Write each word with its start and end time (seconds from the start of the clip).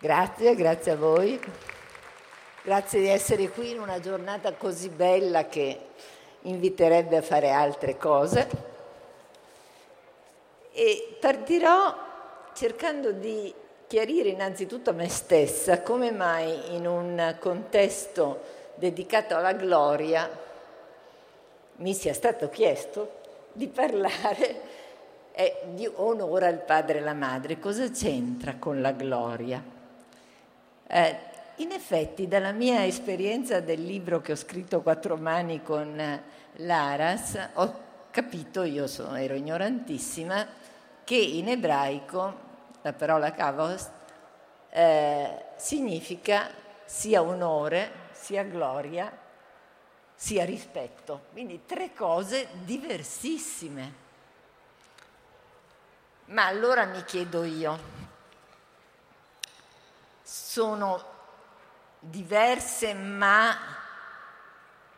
Grazie, 0.00 0.54
grazie 0.54 0.92
a 0.92 0.96
voi. 0.96 1.40
Grazie 2.62 3.00
di 3.00 3.08
essere 3.08 3.48
qui 3.48 3.72
in 3.72 3.80
una 3.80 3.98
giornata 3.98 4.52
così 4.52 4.90
bella 4.90 5.48
che 5.48 5.76
inviterebbe 6.42 7.16
a 7.16 7.22
fare 7.22 7.50
altre 7.50 7.96
cose. 7.96 8.48
E 10.70 11.16
partirò 11.18 11.92
cercando 12.54 13.10
di 13.10 13.52
chiarire 13.88 14.28
innanzitutto 14.28 14.90
a 14.90 14.92
me 14.92 15.08
stessa 15.08 15.82
come 15.82 16.12
mai 16.12 16.76
in 16.76 16.86
un 16.86 17.34
contesto 17.40 18.42
dedicato 18.76 19.34
alla 19.34 19.52
gloria 19.52 20.30
mi 21.78 21.92
sia 21.92 22.14
stato 22.14 22.48
chiesto 22.50 23.14
di 23.52 23.66
parlare 23.66 24.60
eh, 25.32 25.56
di 25.70 25.90
onore 25.92 26.46
al 26.46 26.62
padre 26.62 26.98
e 26.98 27.00
alla 27.00 27.14
madre. 27.14 27.58
Cosa 27.58 27.90
c'entra 27.90 28.54
con 28.60 28.80
la 28.80 28.92
gloria? 28.92 29.76
Eh, 30.90 31.18
in 31.56 31.72
effetti, 31.72 32.26
dalla 32.26 32.52
mia 32.52 32.86
esperienza 32.86 33.60
del 33.60 33.84
libro 33.84 34.22
che 34.22 34.32
ho 34.32 34.36
scritto 34.36 34.80
quattro 34.80 35.16
mani 35.16 35.62
con 35.62 36.00
eh, 36.00 36.22
l'Aras, 36.56 37.50
ho 37.54 37.74
capito, 38.10 38.62
io 38.62 38.86
sono, 38.86 39.16
ero 39.16 39.34
ignorantissima, 39.34 40.46
che 41.04 41.16
in 41.16 41.48
ebraico 41.48 42.46
la 42.82 42.92
parola 42.94 43.32
kavos 43.32 43.86
eh, 44.70 45.44
significa 45.56 46.50
sia 46.84 47.20
onore, 47.20 47.90
sia 48.12 48.44
gloria, 48.44 49.12
sia 50.14 50.44
rispetto. 50.46 51.26
Quindi 51.32 51.66
tre 51.66 51.92
cose 51.92 52.48
diversissime. 52.64 54.06
Ma 56.26 56.46
allora 56.46 56.84
mi 56.86 57.04
chiedo 57.04 57.44
io, 57.44 57.78
sono 60.28 61.02
diverse 61.98 62.92
ma 62.92 63.56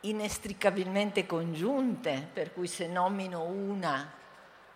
inestricabilmente 0.00 1.25
congiunte, 1.25 2.28
per 2.33 2.53
cui 2.53 2.67
se 2.67 2.89
nomino 2.89 3.45
una 3.45 4.11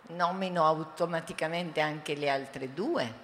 nomino 0.06 0.64
automaticamente 0.64 1.80
anche 1.80 2.14
le 2.14 2.30
altre 2.30 2.72
due? 2.72 3.14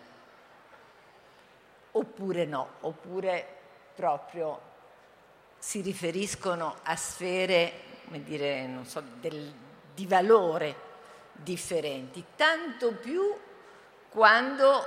Oppure 1.92 2.46
no, 2.46 2.68
oppure 2.80 3.58
proprio 3.94 4.60
si 5.56 5.82
riferiscono 5.82 6.78
a 6.82 6.96
sfere, 6.96 7.72
come 8.06 8.24
dire, 8.24 8.66
non 8.66 8.86
so, 8.86 9.04
del, 9.20 9.54
di 9.94 10.04
valore 10.04 10.74
differenti, 11.32 12.24
tanto 12.34 12.92
più 12.94 13.22
quando 14.08 14.84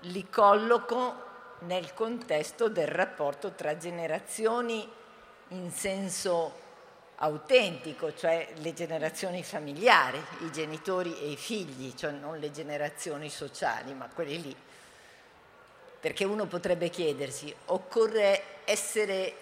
li 0.00 0.28
colloco 0.28 1.23
nel 1.66 1.94
contesto 1.94 2.68
del 2.68 2.86
rapporto 2.86 3.52
tra 3.52 3.76
generazioni 3.76 4.88
in 5.48 5.70
senso 5.70 6.62
autentico, 7.16 8.14
cioè 8.14 8.48
le 8.56 8.72
generazioni 8.74 9.42
familiari, 9.42 10.20
i 10.40 10.50
genitori 10.50 11.16
e 11.18 11.30
i 11.30 11.36
figli, 11.36 11.94
cioè 11.94 12.10
non 12.10 12.38
le 12.38 12.50
generazioni 12.50 13.30
sociali, 13.30 13.94
ma 13.94 14.08
quelle 14.12 14.34
lì. 14.34 14.56
Perché 16.00 16.24
uno 16.24 16.46
potrebbe 16.46 16.90
chiedersi, 16.90 17.54
occorre 17.66 18.42
essere 18.64 19.36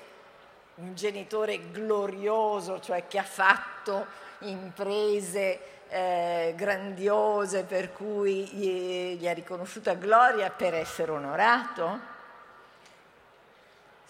un 0.76 0.94
genitore 0.94 1.70
glorioso, 1.70 2.80
cioè 2.80 3.06
che 3.08 3.18
ha 3.18 3.24
fatto 3.24 4.06
imprese 4.40 5.60
eh, 5.88 6.54
grandiose 6.56 7.64
per 7.64 7.92
cui 7.92 8.46
gli, 8.46 9.22
è 9.24 9.34
riconosciuta 9.34 9.94
gloria 9.94 10.50
per 10.50 10.74
essere 10.74 11.10
onorato? 11.10 12.11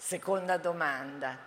Seconda 0.05 0.57
domanda, 0.57 1.37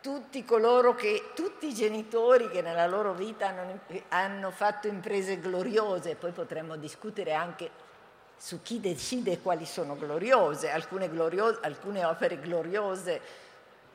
tutti 0.00 0.44
che, 0.44 1.30
tutti 1.32 1.68
i 1.68 1.72
genitori 1.72 2.50
che 2.50 2.60
nella 2.60 2.88
loro 2.88 3.14
vita 3.14 3.46
hanno, 3.46 3.78
hanno 4.08 4.50
fatto 4.50 4.88
imprese 4.88 5.38
gloriose, 5.38 6.16
poi 6.16 6.32
potremmo 6.32 6.74
discutere 6.74 7.34
anche 7.34 7.70
su 8.36 8.62
chi 8.62 8.80
decide 8.80 9.38
quali 9.38 9.64
sono 9.64 9.96
gloriose, 9.96 10.72
alcune, 10.72 11.08
gloriose, 11.08 11.60
alcune 11.62 12.04
opere 12.04 12.40
gloriose. 12.40 13.20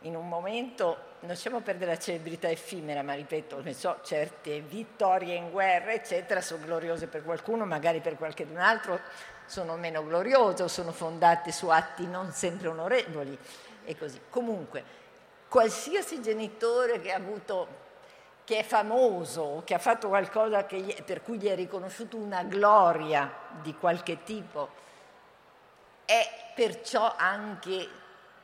In 0.03 0.15
un 0.15 0.29
momento, 0.29 0.85
non 1.19 1.31
lasciamo 1.31 1.59
perdere 1.59 1.91
la 1.91 1.99
celebrità 1.99 2.49
effimera, 2.49 3.03
ma 3.03 3.15
ripeto, 3.15 3.61
ne 3.63 3.73
so, 3.73 3.99
certe 4.01 4.61
vittorie 4.61 5.35
in 5.35 5.51
guerra, 5.51 5.91
eccetera, 5.91 6.39
sono 6.39 6.63
gloriose 6.63 7.07
per 7.07 7.21
qualcuno, 7.21 7.65
magari 7.65 7.99
per 7.99 8.15
qualcun 8.15 8.55
altro 8.55 9.01
sono 9.47 9.77
meno 9.77 10.03
gloriose 10.05 10.63
o 10.63 10.67
sono 10.67 10.91
fondate 10.91 11.51
su 11.51 11.69
atti 11.69 12.05
non 12.05 12.31
sempre 12.31 12.67
onorevoli 12.67 13.37
e 13.87 13.97
così. 13.97 14.19
Comunque, 14.29 14.83
qualsiasi 15.47 16.21
genitore 16.21 16.99
che 16.99 17.13
ha 17.13 17.15
avuto 17.15 17.85
che 18.43 18.59
è 18.59 18.63
famoso, 18.63 19.63
che 19.65 19.73
ha 19.73 19.79
fatto 19.79 20.09
qualcosa 20.09 20.65
gli, 20.69 21.03
per 21.03 21.21
cui 21.21 21.37
gli 21.37 21.47
è 21.47 21.55
riconosciuta 21.55 22.15
una 22.17 22.43
gloria 22.43 23.31
di 23.61 23.73
qualche 23.75 24.23
tipo, 24.23 24.69
è 26.05 26.51
perciò 26.53 27.13
anche 27.17 27.89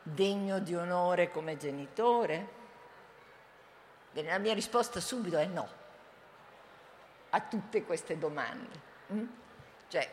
degno 0.02 0.60
di 0.60 0.76
onore 0.76 1.30
come 1.30 1.58
genitore? 1.58 2.48
Bene, 4.12 4.30
la 4.30 4.40
mia 4.40 4.54
risposta 4.54 5.00
subito 5.00 5.38
è 5.38 5.46
no 5.46 5.68
a 7.30 7.42
tutte 7.42 7.84
queste 7.84 8.18
domande. 8.18 8.82
Mm? 9.12 9.26
Cioè, 9.88 10.10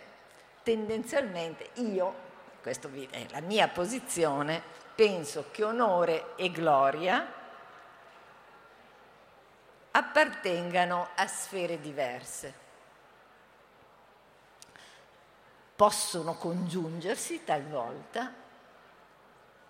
tendenzialmente 0.63 1.71
io, 1.75 2.15
questa 2.61 2.89
è 3.11 3.27
la 3.31 3.41
mia 3.41 3.69
posizione, 3.69 4.63
penso 4.95 5.47
che 5.51 5.65
onore 5.65 6.35
e 6.37 6.51
gloria 6.51 7.33
appartengano 9.93 11.09
a 11.15 11.27
sfere 11.27 11.81
diverse. 11.81 12.69
Possono 15.75 16.35
congiungersi 16.35 17.43
talvolta, 17.45 18.33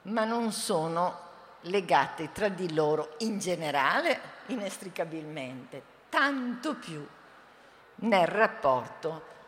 ma 0.02 0.24
non 0.24 0.50
sono 0.52 1.28
legate 1.62 2.32
tra 2.32 2.48
di 2.48 2.74
loro 2.74 3.14
in 3.18 3.38
generale 3.38 4.20
inestricabilmente, 4.46 5.82
tanto 6.08 6.74
più 6.74 7.06
nel 7.96 8.26
rapporto 8.26 9.38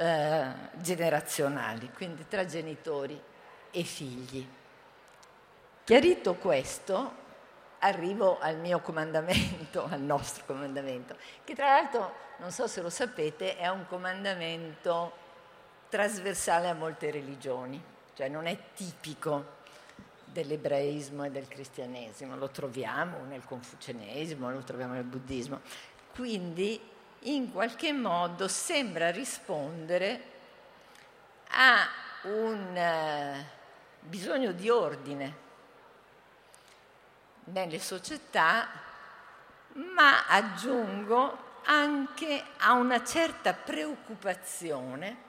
eh, 0.00 0.52
generazionale, 0.80 1.90
quindi 1.90 2.26
tra 2.26 2.46
genitori 2.46 3.20
e 3.70 3.82
figli. 3.82 4.48
Chiarito 5.84 6.36
questo, 6.36 7.12
arrivo 7.80 8.38
al 8.38 8.56
mio 8.56 8.80
comandamento, 8.80 9.84
al 9.84 10.00
nostro 10.00 10.44
comandamento, 10.46 11.16
che 11.44 11.54
tra 11.54 11.66
l'altro, 11.66 12.14
non 12.38 12.50
so 12.50 12.66
se 12.66 12.80
lo 12.80 12.88
sapete, 12.88 13.58
è 13.58 13.68
un 13.68 13.84
comandamento 13.86 15.12
trasversale 15.90 16.68
a 16.68 16.74
molte 16.74 17.10
religioni, 17.10 17.82
cioè 18.14 18.28
non 18.28 18.46
è 18.46 18.56
tipico 18.74 19.58
dell'ebraismo 20.24 21.24
e 21.24 21.30
del 21.30 21.46
cristianesimo, 21.46 22.36
lo 22.36 22.48
troviamo 22.48 23.18
nel 23.26 23.44
confucianesimo, 23.44 24.50
lo 24.50 24.60
troviamo 24.60 24.94
nel 24.94 25.04
buddismo. 25.04 25.60
Quindi 26.14 26.80
in 27.24 27.52
qualche 27.52 27.92
modo 27.92 28.48
sembra 28.48 29.10
rispondere 29.10 30.28
a 31.48 31.88
un 32.22 32.76
uh, 32.76 33.44
bisogno 34.00 34.52
di 34.52 34.70
ordine 34.70 35.48
nelle 37.44 37.80
società, 37.80 38.68
ma 39.72 40.26
aggiungo 40.26 41.48
anche 41.64 42.42
a 42.58 42.72
una 42.72 43.04
certa 43.04 43.52
preoccupazione 43.52 45.28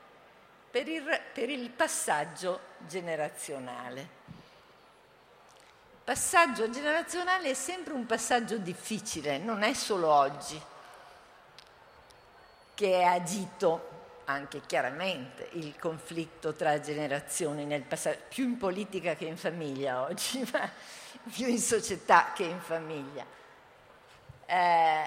per 0.69 0.87
il, 0.87 1.03
per 1.33 1.49
il 1.49 1.69
passaggio 1.69 2.59
generazionale. 2.87 4.19
Passaggio 6.03 6.69
generazionale 6.69 7.49
è 7.49 7.53
sempre 7.53 7.93
un 7.93 8.05
passaggio 8.05 8.57
difficile, 8.57 9.37
non 9.37 9.63
è 9.63 9.73
solo 9.73 10.09
oggi 10.09 10.61
che 12.81 12.99
è 12.99 13.03
agito 13.03 13.89
anche 14.25 14.61
chiaramente 14.65 15.49
il 15.51 15.77
conflitto 15.77 16.53
tra 16.53 16.79
generazioni 16.79 17.63
nel 17.63 17.83
passato, 17.83 18.17
più 18.27 18.43
in 18.43 18.57
politica 18.57 19.13
che 19.13 19.25
in 19.25 19.37
famiglia 19.37 20.01
oggi, 20.01 20.43
ma 20.51 20.67
più 21.31 21.45
in 21.45 21.59
società 21.59 22.31
che 22.33 22.45
in 22.45 22.59
famiglia. 22.59 23.23
Eh, 24.47 25.03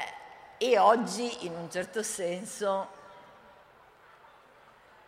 e 0.56 0.78
oggi, 0.78 1.46
in 1.46 1.54
un 1.56 1.68
certo 1.68 2.04
senso, 2.04 2.86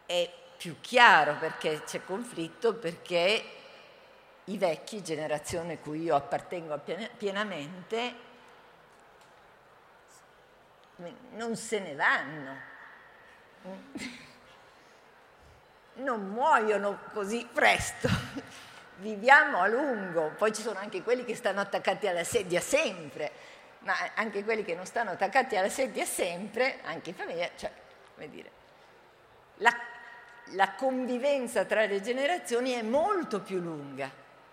è 0.05 0.29
più 0.57 0.81
chiaro 0.81 1.37
perché 1.37 1.85
c'è 1.85 2.05
conflitto, 2.05 2.75
perché 2.75 3.45
i 4.43 4.59
vecchi, 4.59 5.05
generazione 5.05 5.79
cui 5.79 6.03
io 6.03 6.17
appartengo 6.17 6.81
pienamente, 7.17 8.25
non 11.33 11.57
se 11.57 11.79
ne 11.81 11.95
vanno. 11.95 12.57
non 15.97 16.29
muoiono 16.29 16.99
così 17.13 17.49
presto, 17.53 18.09
viviamo 18.97 19.61
a 19.61 19.67
lungo, 19.67 20.33
poi 20.37 20.53
ci 20.53 20.63
sono 20.63 20.79
anche 20.79 21.03
quelli 21.03 21.25
che 21.25 21.35
stanno 21.35 21.61
attaccati 21.61 22.07
alla 22.07 22.25
sedia 22.25 22.61
sempre, 22.61 23.31
ma 23.81 23.95
anche 24.15 24.45
quelli 24.45 24.65
che 24.65 24.75
non 24.75 24.85
stanno 24.87 25.11
attaccati 25.11 25.57
alla 25.57 25.69
sedia 25.69 26.05
sempre, 26.05 26.81
anche 26.85 27.11
in 27.11 27.17
famiglia, 27.17 27.49
cioè, 27.57 27.71
come 28.15 28.29
dire, 28.29 28.51
la, 29.57 29.75
la 30.53 30.73
convivenza 30.73 31.65
tra 31.65 31.85
le 31.87 32.01
generazioni 32.01 32.73
è 32.73 32.83
molto 32.83 33.41
più 33.41 33.59
lunga 33.61 34.11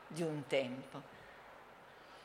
di 0.07 0.21
un 0.21 0.45
tempo. 0.47 1.11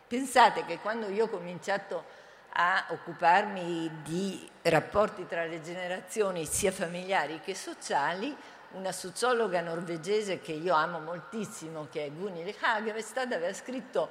Pensate 0.06 0.64
che 0.64 0.78
quando 0.78 1.08
io 1.08 1.24
ho 1.24 1.28
cominciato 1.28 2.26
a 2.52 2.86
occuparmi 2.88 4.02
di 4.02 4.48
rapporti 4.62 5.26
tra 5.26 5.44
le 5.44 5.60
generazioni 5.62 6.44
sia 6.46 6.72
familiari 6.72 7.40
che 7.40 7.54
sociali, 7.54 8.36
una 8.72 8.92
sociologa 8.92 9.60
norvegese 9.60 10.40
che 10.40 10.52
io 10.52 10.74
amo 10.74 10.98
moltissimo, 10.98 11.88
che 11.90 12.06
è 12.06 12.10
Gunhild 12.10 12.54
Hagevestad, 12.60 13.32
aveva 13.32 13.52
scritto, 13.52 14.10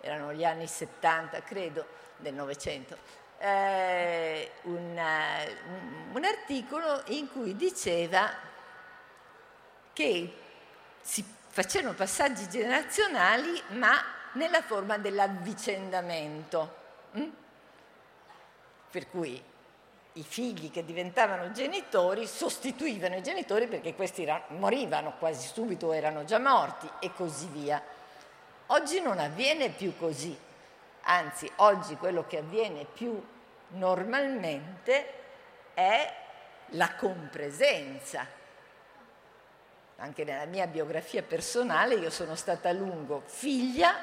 erano 0.00 0.32
gli 0.32 0.44
anni 0.44 0.66
70 0.66 1.42
credo, 1.42 1.98
del 2.16 2.34
Novecento, 2.34 2.96
eh, 3.38 4.50
un, 4.62 5.02
un 6.12 6.24
articolo 6.24 7.02
in 7.06 7.30
cui 7.30 7.56
diceva 7.56 8.30
che 9.92 10.34
si 11.00 11.24
facevano 11.48 11.94
passaggi 11.94 12.48
generazionali 12.48 13.60
ma 13.70 14.02
nella 14.32 14.62
forma 14.62 14.98
dell'avvicendamento. 14.98 16.76
Mm? 17.18 17.28
Per 18.90 19.08
cui 19.08 19.42
i 20.14 20.22
figli 20.22 20.70
che 20.70 20.84
diventavano 20.84 21.52
genitori 21.52 22.26
sostituivano 22.26 23.16
i 23.16 23.22
genitori 23.22 23.68
perché 23.68 23.94
questi 23.94 24.28
morivano 24.48 25.14
quasi 25.18 25.46
subito, 25.46 25.92
erano 25.92 26.24
già 26.24 26.38
morti 26.38 26.90
e 26.98 27.12
così 27.14 27.46
via. 27.46 27.80
Oggi 28.66 29.00
non 29.00 29.18
avviene 29.18 29.70
più 29.70 29.96
così, 29.96 30.36
anzi 31.02 31.50
oggi 31.56 31.96
quello 31.96 32.26
che 32.26 32.38
avviene 32.38 32.84
più 32.84 33.22
normalmente 33.68 35.12
è 35.74 36.14
la 36.70 36.94
compresenza. 36.94 38.26
Anche 39.96 40.24
nella 40.24 40.46
mia 40.46 40.66
biografia 40.66 41.22
personale 41.22 41.94
io 41.94 42.10
sono 42.10 42.34
stata 42.34 42.68
a 42.68 42.72
lungo 42.72 43.22
figlia 43.26 43.94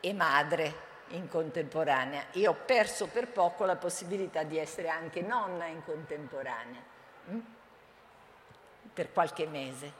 e 0.00 0.12
madre 0.12 0.90
in 1.12 1.28
contemporanea. 1.28 2.24
Io 2.32 2.50
ho 2.50 2.56
perso 2.64 3.06
per 3.06 3.28
poco 3.28 3.64
la 3.64 3.76
possibilità 3.76 4.42
di 4.42 4.58
essere 4.58 4.88
anche 4.88 5.22
nonna 5.22 5.66
in 5.66 5.82
contemporanea. 5.84 6.80
Mm? 7.30 7.40
Per 8.92 9.12
qualche 9.12 9.46
mese 9.46 9.92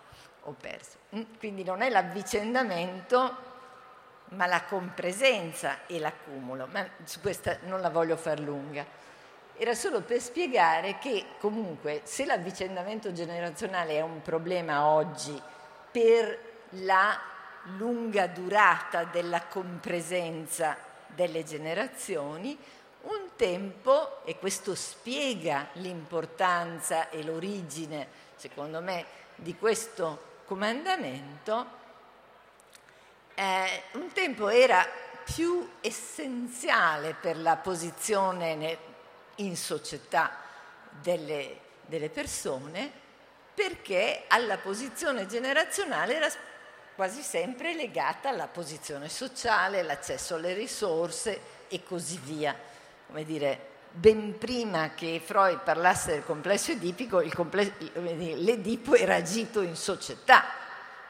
ho 0.42 0.54
perso. 0.58 0.98
Mm? 1.14 1.22
Quindi 1.38 1.64
non 1.64 1.82
è 1.82 1.88
l'avvicendamento, 1.88 3.50
ma 4.30 4.46
la 4.46 4.62
compresenza 4.62 5.86
e 5.86 5.98
l'accumulo. 5.98 6.66
Ma 6.70 6.86
su 7.04 7.20
questa 7.20 7.58
non 7.62 7.80
la 7.80 7.90
voglio 7.90 8.16
far 8.16 8.40
lunga. 8.40 8.84
Era 9.56 9.74
solo 9.74 10.00
per 10.00 10.20
spiegare 10.20 10.98
che 10.98 11.26
comunque 11.38 12.00
se 12.04 12.24
l'avvicendamento 12.24 13.12
generazionale 13.12 13.96
è 13.96 14.00
un 14.00 14.22
problema 14.22 14.86
oggi 14.86 15.40
per 15.90 16.50
la 16.76 17.20
lunga 17.76 18.26
durata 18.26 19.04
della 19.04 19.42
compresenza 19.42 20.90
delle 21.14 21.44
generazioni, 21.44 22.56
un 23.02 23.30
tempo, 23.36 24.24
e 24.24 24.38
questo 24.38 24.74
spiega 24.74 25.68
l'importanza 25.74 27.10
e 27.10 27.22
l'origine, 27.22 28.08
secondo 28.36 28.80
me, 28.80 29.04
di 29.34 29.56
questo 29.56 30.40
comandamento, 30.44 31.80
eh, 33.34 33.82
un 33.92 34.12
tempo 34.12 34.48
era 34.48 34.86
più 35.24 35.68
essenziale 35.80 37.14
per 37.14 37.38
la 37.38 37.56
posizione 37.56 38.78
in 39.36 39.56
società 39.56 40.36
delle, 41.00 41.58
delle 41.86 42.10
persone 42.10 43.00
perché 43.54 44.24
alla 44.28 44.58
posizione 44.58 45.26
generazionale 45.26 46.16
era 46.16 46.28
quasi 46.94 47.22
sempre 47.22 47.74
legata 47.74 48.28
alla 48.28 48.48
posizione 48.48 49.08
sociale, 49.08 49.82
l'accesso 49.82 50.34
alle 50.34 50.52
risorse 50.52 51.40
e 51.68 51.82
così 51.82 52.18
via. 52.22 52.54
Come 53.06 53.24
dire, 53.24 53.70
ben 53.90 54.38
prima 54.38 54.90
che 54.94 55.20
Freud 55.24 55.60
parlasse 55.60 56.12
del 56.12 56.24
complesso 56.24 56.72
edipico, 56.72 57.22
complesso, 57.34 57.72
l'Edipo 57.94 58.94
era 58.94 59.16
agito 59.16 59.60
in 59.60 59.76
società. 59.76 60.44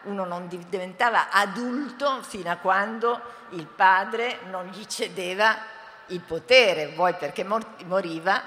Uno 0.04 0.24
non 0.24 0.48
diventava 0.48 1.30
adulto 1.30 2.22
fino 2.22 2.50
a 2.50 2.56
quando 2.56 3.20
il 3.50 3.66
padre 3.66 4.38
non 4.50 4.66
gli 4.66 4.84
cedeva 4.86 5.56
il 6.06 6.20
potere, 6.20 6.88
vuoi 6.88 7.14
perché 7.14 7.44
moriva, 7.44 8.42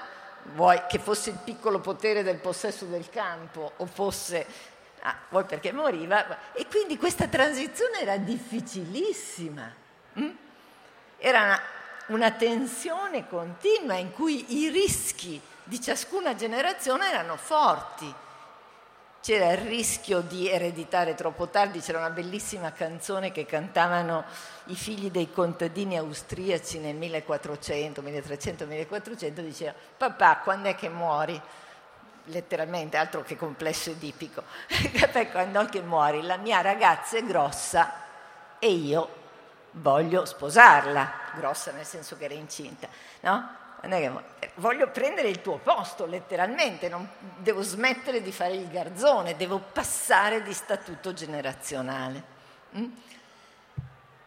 vuoi 0.54 0.82
che 0.86 0.98
fosse 0.98 1.30
il 1.30 1.38
piccolo 1.42 1.80
potere 1.80 2.22
del 2.22 2.36
possesso 2.36 2.84
del 2.84 3.08
campo 3.08 3.72
o 3.76 3.86
fosse 3.86 4.74
ah, 5.06 5.16
vuoi 5.28 5.44
perché 5.44 5.72
moriva, 5.72 6.52
e 6.52 6.66
quindi 6.66 6.96
questa 6.96 7.28
transizione 7.28 8.00
era 8.00 8.16
difficilissima. 8.16 9.72
Mm? 10.18 10.30
Era 11.18 11.42
una, 11.42 11.60
una 12.06 12.30
tensione 12.32 13.28
continua 13.28 13.94
in 13.94 14.12
cui 14.12 14.60
i 14.60 14.68
rischi 14.68 15.40
di 15.64 15.80
ciascuna 15.80 16.34
generazione 16.34 17.08
erano 17.08 17.36
forti. 17.36 18.12
C'era 19.20 19.50
il 19.50 19.58
rischio 19.58 20.20
di 20.20 20.48
ereditare 20.48 21.14
troppo 21.16 21.48
tardi, 21.48 21.80
c'era 21.80 21.98
una 21.98 22.10
bellissima 22.10 22.72
canzone 22.72 23.32
che 23.32 23.44
cantavano 23.44 24.24
i 24.66 24.76
figli 24.76 25.10
dei 25.10 25.32
contadini 25.32 25.98
austriaci 25.98 26.78
nel 26.78 26.94
1400, 26.94 28.02
1300, 28.02 28.66
1400, 28.66 29.40
diceva 29.40 29.74
papà 29.96 30.38
quando 30.38 30.68
è 30.68 30.76
che 30.76 30.88
muori? 30.88 31.40
Letteralmente, 32.26 32.96
altro 32.96 33.22
che 33.22 33.36
complesso 33.36 33.90
edipico, 33.90 34.42
quando 35.30 35.58
anche 35.58 35.80
muori, 35.80 36.22
la 36.22 36.36
mia 36.36 36.60
ragazza 36.60 37.16
è 37.16 37.24
grossa 37.24 38.04
e 38.58 38.70
io 38.70 39.24
voglio 39.72 40.24
sposarla, 40.24 41.12
grossa 41.34 41.72
nel 41.72 41.84
senso 41.84 42.16
che 42.16 42.24
era 42.24 42.34
incinta, 42.34 42.88
no? 43.20 43.64
Voglio 44.54 44.88
prendere 44.88 45.28
il 45.28 45.42
tuo 45.42 45.58
posto, 45.58 46.06
letteralmente, 46.06 46.88
non, 46.88 47.08
devo 47.36 47.62
smettere 47.62 48.20
di 48.20 48.32
fare 48.32 48.54
il 48.54 48.68
garzone, 48.68 49.36
devo 49.36 49.58
passare 49.58 50.42
di 50.42 50.52
statuto 50.52 51.12
generazionale. 51.12 52.22
Mm? 52.76 52.90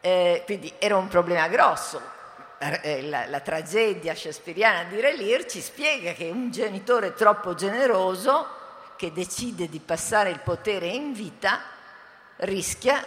Eh, 0.02 0.44
quindi 0.46 0.74
era 0.80 0.96
un 0.96 1.10
problema 1.10 1.48
grosso, 1.50 2.00
eh, 2.00 2.19
la, 2.60 3.26
la, 3.28 3.40
tragedia 3.40 4.14
shakespeariana 4.14 4.90
di 4.90 5.00
Relir 5.00 5.46
ci 5.46 5.62
spiega 5.62 6.12
che 6.12 6.30
un 6.30 6.52
genitore 6.52 7.14
troppo 7.14 7.56
generoso 7.56 8.58
che 8.98 9.14
decide 9.14 9.70
di 9.70 9.80
passare 9.80 10.30
il 10.30 10.40
potere 10.40 10.88
in 10.88 11.14
vita 11.14 11.62
rischia 12.38 13.06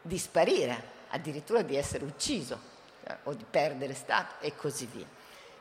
di 0.00 0.18
sparire, 0.18 0.82
addirittura 1.10 1.60
di 1.60 1.76
essere 1.76 2.04
ucciso 2.04 2.58
eh, 3.04 3.16
o 3.24 3.34
di 3.34 3.44
perdere 3.48 3.92
stato 3.92 4.42
e 4.42 4.56
così 4.56 4.86
via. 4.86 5.06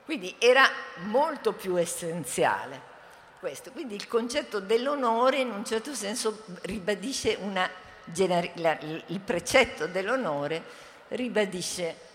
Quindi 0.06 0.36
era 0.40 0.68
molto 1.04 1.52
più 1.52 1.76
essenziale 1.76 2.88
questo. 3.40 3.72
Quindi 3.72 3.96
il 3.96 4.08
concetto 4.08 4.60
dell'onore 4.62 5.38
in 5.38 5.52
un 5.52 5.66
certo 5.66 5.94
senso 5.94 6.44
ribadisce 6.62 7.38
una 7.42 7.70
il 8.06 9.20
precetto 9.24 9.88
dell'onore 9.88 10.64
ribadisce 11.10 12.08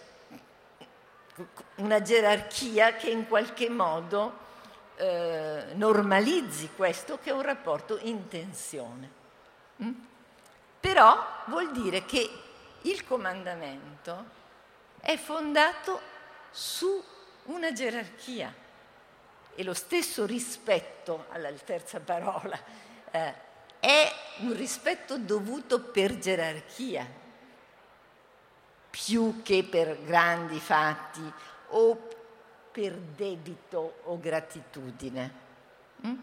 una 1.76 2.00
gerarchia 2.00 2.94
che 2.94 3.10
in 3.10 3.26
qualche 3.26 3.68
modo 3.68 4.42
eh, 4.96 5.64
normalizzi 5.74 6.70
questo 6.76 7.18
che 7.18 7.30
è 7.30 7.32
un 7.32 7.42
rapporto 7.42 7.98
in 8.02 8.28
tensione. 8.28 9.10
Mm? 9.82 9.92
Però 10.78 11.26
vuol 11.46 11.72
dire 11.72 12.04
che 12.04 12.30
il 12.82 13.04
comandamento 13.04 14.42
è 15.00 15.16
fondato 15.16 16.00
su 16.50 17.02
una 17.44 17.72
gerarchia 17.72 18.54
e 19.54 19.64
lo 19.64 19.74
stesso 19.74 20.26
rispetto 20.26 21.26
alla 21.30 21.50
terza 21.52 22.00
parola 22.00 22.58
eh, 23.10 23.34
è 23.84 24.10
un 24.38 24.56
rispetto 24.56 25.18
dovuto 25.18 25.78
per 25.78 26.16
gerarchia, 26.16 27.06
più 28.88 29.42
che 29.42 29.62
per 29.62 30.02
grandi 30.02 30.58
fatti 30.58 31.30
o 31.68 32.08
per 32.72 32.94
debito 32.94 33.96
o 34.04 34.18
gratitudine. 34.18 35.32
Mm? 36.06 36.14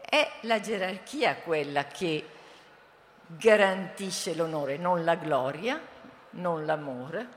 È 0.00 0.32
la 0.40 0.58
gerarchia 0.58 1.36
quella 1.36 1.84
che 1.86 2.28
garantisce 3.26 4.34
l'onore, 4.34 4.76
non 4.76 5.04
la 5.04 5.14
gloria, 5.14 5.80
non 6.30 6.64
l'amore, 6.64 7.28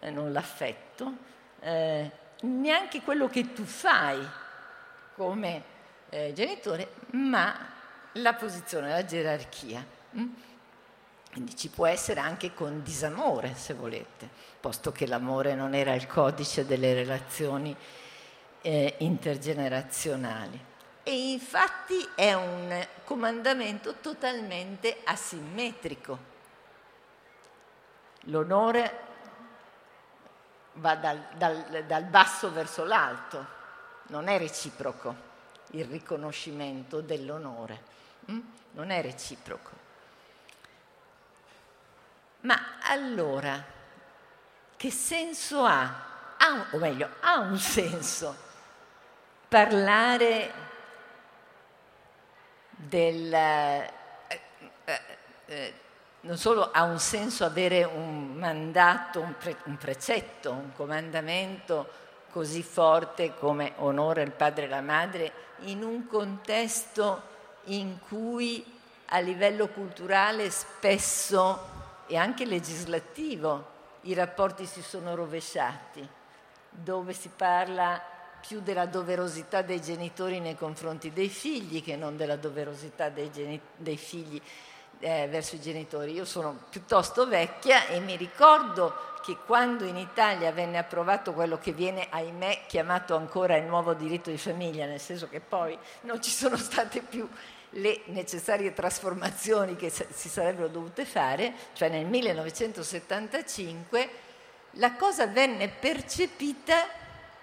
eh, 0.00 0.10
non 0.10 0.32
l'affetto, 0.32 1.12
eh, 1.60 2.10
neanche 2.40 3.02
quello 3.02 3.28
che 3.28 3.52
tu 3.52 3.62
fai 3.62 4.18
come 5.14 5.62
eh, 6.10 6.32
genitore, 6.34 6.90
ma 7.12 7.74
la 8.16 8.34
posizione, 8.34 8.90
la 8.90 9.04
gerarchia. 9.04 9.84
Mm? 10.16 10.28
Quindi 11.32 11.56
ci 11.56 11.68
può 11.68 11.86
essere 11.86 12.20
anche 12.20 12.54
con 12.54 12.82
disamore, 12.82 13.54
se 13.54 13.74
volete, 13.74 14.28
posto 14.58 14.90
che 14.90 15.06
l'amore 15.06 15.54
non 15.54 15.74
era 15.74 15.94
il 15.94 16.06
codice 16.06 16.64
delle 16.64 16.94
relazioni 16.94 17.76
eh, 18.62 18.94
intergenerazionali. 18.98 20.64
E 21.02 21.30
infatti 21.32 22.08
è 22.14 22.32
un 22.32 22.86
comandamento 23.04 23.96
totalmente 24.00 25.02
asimmetrico. 25.04 26.34
L'onore 28.28 29.00
va 30.72 30.94
dal, 30.96 31.22
dal, 31.36 31.84
dal 31.86 32.04
basso 32.04 32.50
verso 32.50 32.84
l'alto, 32.84 33.46
non 34.08 34.26
è 34.28 34.38
reciproco 34.38 35.14
il 35.72 35.84
riconoscimento 35.84 37.00
dell'onore? 37.02 37.94
Non 38.72 38.90
è 38.90 39.02
reciproco. 39.02 39.70
Ma 42.40 42.78
allora, 42.82 43.64
che 44.76 44.90
senso 44.90 45.64
ha? 45.64 46.04
ha 46.36 46.66
o 46.70 46.78
meglio, 46.78 47.08
ha 47.20 47.38
un 47.38 47.58
senso 47.58 48.36
parlare 49.48 50.52
del... 52.70 53.32
Eh, 53.32 53.90
eh, 54.84 55.00
eh, 55.46 55.74
non 56.20 56.36
solo 56.38 56.70
ha 56.72 56.82
un 56.82 56.98
senso 56.98 57.44
avere 57.44 57.84
un 57.84 58.34
mandato, 58.34 59.20
un, 59.20 59.34
pre, 59.38 59.56
un 59.64 59.76
precetto, 59.76 60.50
un 60.50 60.72
comandamento 60.74 62.04
così 62.30 62.62
forte 62.62 63.34
come 63.34 63.74
onora 63.76 64.22
il 64.22 64.32
padre 64.32 64.64
e 64.64 64.68
la 64.68 64.80
madre 64.80 65.32
in 65.60 65.82
un 65.84 66.06
contesto 66.06 67.34
in 67.66 67.98
cui 68.08 68.64
a 69.06 69.18
livello 69.18 69.68
culturale 69.68 70.50
spesso 70.50 71.74
e 72.06 72.16
anche 72.16 72.44
legislativo 72.44 73.74
i 74.02 74.14
rapporti 74.14 74.66
si 74.66 74.82
sono 74.82 75.14
rovesciati, 75.14 76.06
dove 76.70 77.12
si 77.12 77.30
parla 77.34 78.00
più 78.46 78.60
della 78.60 78.86
doverosità 78.86 79.62
dei 79.62 79.80
genitori 79.80 80.38
nei 80.38 80.54
confronti 80.54 81.12
dei 81.12 81.28
figli 81.28 81.82
che 81.82 81.96
non 81.96 82.16
della 82.16 82.36
doverosità 82.36 83.08
dei, 83.08 83.30
geni- 83.32 83.60
dei 83.76 83.96
figli 83.96 84.40
eh, 85.00 85.26
verso 85.28 85.56
i 85.56 85.60
genitori. 85.60 86.12
Io 86.12 86.24
sono 86.24 86.56
piuttosto 86.70 87.26
vecchia 87.26 87.86
e 87.86 88.00
mi 88.00 88.16
ricordo 88.16 89.14
che 89.22 89.36
quando 89.44 89.84
in 89.84 89.96
Italia 89.96 90.52
venne 90.52 90.78
approvato 90.78 91.32
quello 91.32 91.58
che 91.58 91.72
viene, 91.72 92.06
ahimè, 92.08 92.62
chiamato 92.68 93.16
ancora 93.16 93.56
il 93.56 93.64
nuovo 93.64 93.92
diritto 93.92 94.30
di 94.30 94.38
famiglia, 94.38 94.86
nel 94.86 95.00
senso 95.00 95.28
che 95.28 95.40
poi 95.40 95.76
non 96.02 96.22
ci 96.22 96.30
sono 96.30 96.56
state 96.56 97.00
più 97.00 97.28
le 97.70 98.02
necessarie 98.06 98.72
trasformazioni 98.72 99.76
che 99.76 99.90
si 99.90 100.28
sarebbero 100.28 100.68
dovute 100.68 101.04
fare, 101.04 101.52
cioè 101.72 101.88
nel 101.88 102.06
1975, 102.06 104.10
la 104.72 104.94
cosa 104.94 105.26
venne 105.26 105.68
percepita 105.68 106.86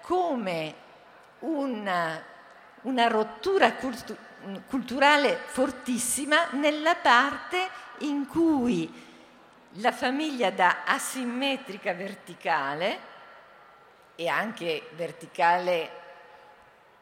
come 0.02 0.74
una, 1.40 2.24
una 2.84 3.08
rottura 3.08 3.74
cultu- 3.74 4.16
culturale 4.68 5.40
fortissima 5.46 6.50
nella 6.52 6.96
parte 6.96 7.70
in 8.00 8.28
cui 8.28 9.12
la 9.78 9.92
famiglia 9.92 10.52
da 10.52 10.84
asimmetrica 10.86 11.94
verticale 11.94 13.12
e 14.16 14.28
anche 14.28 14.90
verticale 14.96 16.02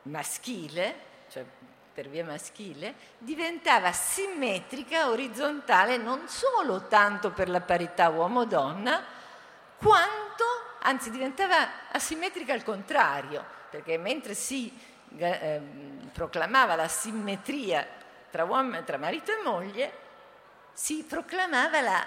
maschile, 0.03 0.95
cioè 1.29 1.45
per 1.93 2.07
via 2.07 2.23
maschile, 2.23 2.95
diventava 3.17 3.91
simmetrica 3.91 5.09
orizzontale 5.09 5.97
non 5.97 6.27
solo 6.27 6.87
tanto 6.87 7.31
per 7.31 7.49
la 7.49 7.61
parità 7.61 8.09
uomo-donna, 8.09 9.03
quanto, 9.77 10.45
anzi 10.81 11.11
diventava 11.11 11.89
asimmetrica 11.91 12.53
al 12.53 12.63
contrario, 12.63 13.43
perché 13.69 13.97
mentre 13.97 14.33
si 14.33 14.71
eh, 15.17 15.61
proclamava 16.11 16.75
la 16.75 16.87
simmetria 16.87 17.85
tra, 18.29 18.43
uomo, 18.43 18.83
tra 18.83 18.97
marito 18.97 19.31
e 19.31 19.41
moglie, 19.43 19.91
si 20.73 21.03
proclamava 21.07 21.81
la 21.81 22.05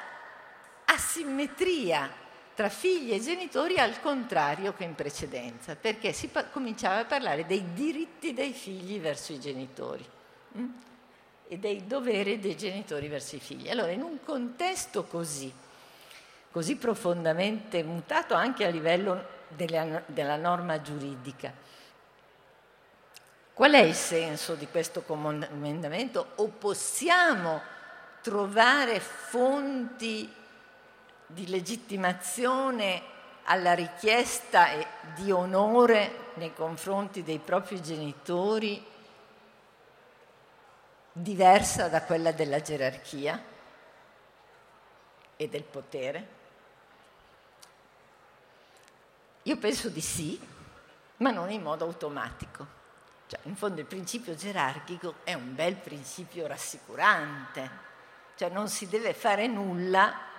asimmetria 0.87 2.11
tra 2.55 2.69
figli 2.69 3.13
e 3.13 3.21
genitori 3.21 3.79
al 3.79 4.01
contrario 4.01 4.75
che 4.75 4.85
in 4.85 4.95
precedenza, 4.95 5.75
perché 5.77 6.13
si 6.13 6.29
pa- 6.29 6.47
cominciava 6.47 7.01
a 7.01 7.05
parlare 7.05 7.47
dei 7.47 7.73
diritti 7.73 8.33
dei 8.33 8.53
figli 8.53 9.01
verso 9.01 9.33
i 9.33 9.41
genitori 9.41 10.07
mh? 10.53 10.61
Mm? 10.61 10.69
e 11.49 11.59
dei 11.59 11.87
doveri 11.87 12.39
dei 12.39 12.57
genitori 12.57 13.09
verso 13.09 13.37
i 13.37 13.41
figli. 13.41 13.69
Allora, 13.69 13.91
in 13.91 14.03
un 14.03 14.19
contesto 14.25 15.05
così, 15.05 15.53
così 16.51 16.77
profondamente 16.77 17.83
mutato 17.83 18.35
anche 18.35 18.65
a 18.65 18.71
livello 18.71 19.27
della, 19.49 20.03
della 20.07 20.37
norma 20.37 20.81
giuridica, 20.81 21.53
qual 23.55 23.73
è 23.73 23.79
il 23.79 23.95
senso 23.95 24.57
di 24.57 24.67
questo 24.67 25.03
comandamento? 25.03 26.33
O 26.37 26.49
possiamo 26.49 27.63
trovare 28.21 28.99
fonti 28.99 30.31
di 31.27 31.49
legittimazione 31.49 33.03
alla 33.45 33.75
richiesta 33.75 34.67
di 35.15 35.31
onore 35.31 36.33
nei 36.35 36.53
confronti 36.53 37.23
dei 37.23 37.39
propri 37.39 37.81
genitori 37.81 38.85
diversa 41.13 41.89
da 41.89 42.03
quella 42.03 42.33
della 42.33 42.61
gerarchia 42.61 43.41
e 45.37 45.49
del 45.49 45.63
potere? 45.63 46.29
Io 49.43 49.57
penso 49.59 49.89
di 49.91 50.01
sì, 50.01 50.41
ma 51.19 51.31
non 51.31 51.51
in 51.51 51.63
modo 51.63 51.85
automatico. 51.85 52.83
Cioè, 53.35 53.49
in 53.49 53.57
fondo 53.57 53.81
il 53.81 53.87
principio 53.87 54.35
gerarchico 54.35 55.17
è 55.25 55.35
un 55.35 55.55
bel 55.55 55.75
principio 55.75 56.47
rassicurante, 56.47 57.71
cioè 58.37 58.49
non 58.49 58.69
si 58.69 58.89
deve 58.89 59.13
fare 59.13 59.47
nulla 59.47 60.33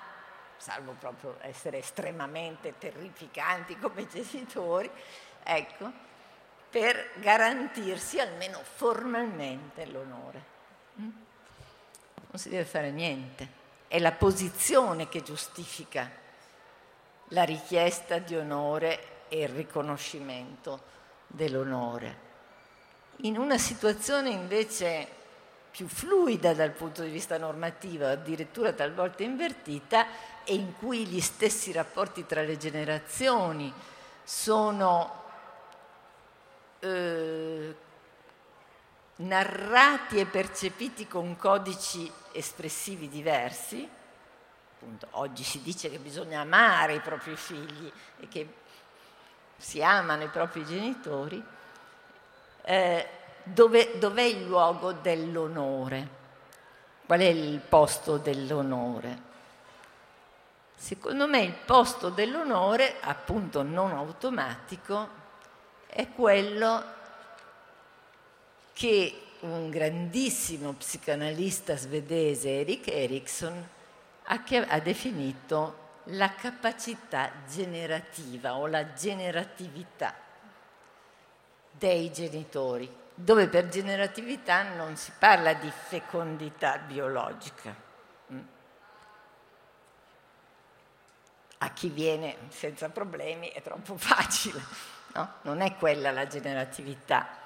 salvo 0.57 0.95
proprio 0.97 1.37
essere 1.41 1.79
estremamente 1.79 2.77
terrificanti 2.77 3.77
come 3.77 4.07
genitori, 4.07 4.89
ecco, 5.43 5.91
per 6.69 7.11
garantirsi 7.15 8.19
almeno 8.19 8.61
formalmente 8.63 9.85
l'onore. 9.85 10.43
Mm? 10.99 11.09
Non 12.31 12.41
si 12.41 12.49
deve 12.49 12.65
fare 12.65 12.91
niente, 12.91 13.47
è 13.87 13.99
la 13.99 14.13
posizione 14.13 15.07
che 15.07 15.21
giustifica 15.21 16.09
la 17.29 17.43
richiesta 17.43 18.19
di 18.19 18.35
onore 18.35 19.27
e 19.29 19.41
il 19.41 19.49
riconoscimento 19.49 20.81
dell'onore. 21.27 22.24
In 23.19 23.37
una 23.37 23.57
situazione 23.57 24.29
invece 24.29 25.07
più 25.71 25.87
fluida 25.87 26.53
dal 26.53 26.71
punto 26.71 27.01
di 27.01 27.09
vista 27.09 27.37
normativo, 27.37 28.05
addirittura 28.05 28.73
talvolta 28.73 29.23
invertita, 29.23 30.07
e 30.43 30.53
in 30.53 30.77
cui 30.77 31.05
gli 31.05 31.19
stessi 31.19 31.71
rapporti 31.71 32.25
tra 32.25 32.41
le 32.41 32.57
generazioni 32.57 33.73
sono 34.23 35.23
eh, 36.79 37.75
narrati 39.17 40.19
e 40.19 40.25
percepiti 40.25 41.07
con 41.07 41.35
codici 41.35 42.09
espressivi 42.31 43.09
diversi. 43.09 43.89
Appunto, 44.75 45.07
oggi 45.11 45.43
si 45.43 45.61
dice 45.61 45.89
che 45.89 45.97
bisogna 45.97 46.41
amare 46.41 46.93
i 46.95 46.99
propri 46.99 47.35
figli 47.35 47.91
e 48.19 48.27
che 48.27 48.53
si 49.57 49.81
amano 49.81 50.23
i 50.23 50.29
propri 50.29 50.63
genitori. 50.63 51.43
Eh, 52.67 53.07
dove, 53.43 53.99
dov'è 53.99 54.23
il 54.23 54.43
luogo 54.43 54.91
dell'onore? 54.93 56.07
Qual 57.05 57.19
è 57.19 57.25
il 57.25 57.59
posto 57.59 58.17
dell'onore? 58.17 59.33
Secondo 60.75 61.27
me 61.27 61.41
il 61.41 61.53
posto 61.53 62.09
dell'onore, 62.09 62.95
appunto 63.01 63.61
non 63.61 63.91
automatico, 63.91 65.07
è 65.85 66.09
quello 66.09 66.83
che 68.73 69.21
un 69.41 69.69
grandissimo 69.69 70.73
psicanalista 70.73 71.77
svedese, 71.77 72.61
Erik 72.61 72.87
Erikson, 72.87 73.69
ha, 74.23 74.43
ha 74.69 74.79
definito 74.79 75.83
la 76.05 76.33
capacità 76.33 77.31
generativa 77.47 78.55
o 78.55 78.65
la 78.65 78.93
generatività 78.93 80.24
dei 81.77 82.11
genitori 82.11 83.03
dove 83.17 83.47
per 83.47 83.69
generatività 83.69 84.63
non 84.75 84.97
si 84.97 85.11
parla 85.17 85.53
di 85.53 85.71
fecondità 85.71 86.77
biologica. 86.77 87.73
Mm. 88.31 88.39
A 91.59 91.69
chi 91.69 91.87
viene 91.87 92.35
senza 92.49 92.89
problemi 92.89 93.47
è 93.49 93.61
troppo 93.61 93.95
facile, 93.97 94.61
no? 95.13 95.35
non 95.43 95.61
è 95.61 95.75
quella 95.75 96.11
la 96.11 96.27
generatività. 96.27 97.43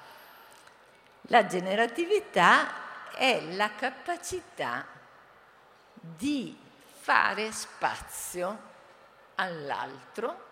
La 1.24 1.46
generatività 1.46 3.12
è 3.12 3.40
la 3.52 3.70
capacità 3.74 4.84
di 5.92 6.58
fare 7.00 7.52
spazio 7.52 8.68
all'altro 9.36 10.48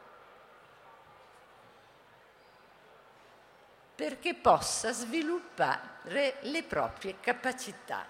perché 3.99 4.35
possa 4.35 4.93
sviluppare 4.93 6.37
le 6.43 6.63
proprie 6.63 7.19
capacità 7.19 8.07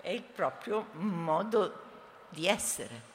e 0.00 0.14
il 0.14 0.22
proprio 0.22 0.90
modo 0.92 1.82
di 2.28 2.46
essere. 2.46 3.10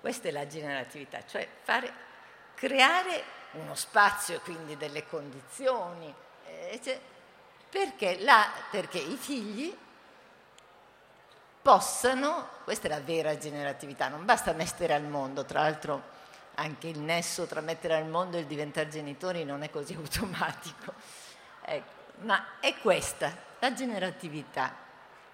Questa 0.00 0.28
è 0.28 0.30
la 0.30 0.46
generatività, 0.46 1.26
cioè 1.26 1.46
fare, 1.60 1.92
creare 2.54 3.22
uno 3.50 3.74
spazio 3.74 4.40
quindi 4.40 4.78
delle 4.78 5.06
condizioni, 5.06 6.10
eh, 6.46 6.80
cioè, 6.82 6.98
perché, 7.68 8.18
la, 8.20 8.50
perché 8.70 8.96
i 8.96 9.16
figli 9.16 9.76
possano, 11.60 12.48
questa 12.64 12.86
è 12.86 12.90
la 12.90 13.00
vera 13.00 13.36
generatività, 13.36 14.08
non 14.08 14.24
basta 14.24 14.54
mettere 14.54 14.94
al 14.94 15.04
mondo, 15.04 15.44
tra 15.44 15.60
l'altro 15.60 16.18
anche 16.60 16.88
il 16.88 16.98
nesso 16.98 17.46
tra 17.46 17.60
mettere 17.60 17.96
al 17.96 18.06
mondo 18.06 18.36
e 18.36 18.40
il 18.40 18.46
diventare 18.46 18.88
genitori 18.88 19.44
non 19.44 19.62
è 19.62 19.70
così 19.70 19.94
automatico, 19.98 20.92
ecco, 21.62 21.92
ma 22.20 22.60
è 22.60 22.74
questa, 22.80 23.32
la 23.58 23.72
generatività. 23.72 24.74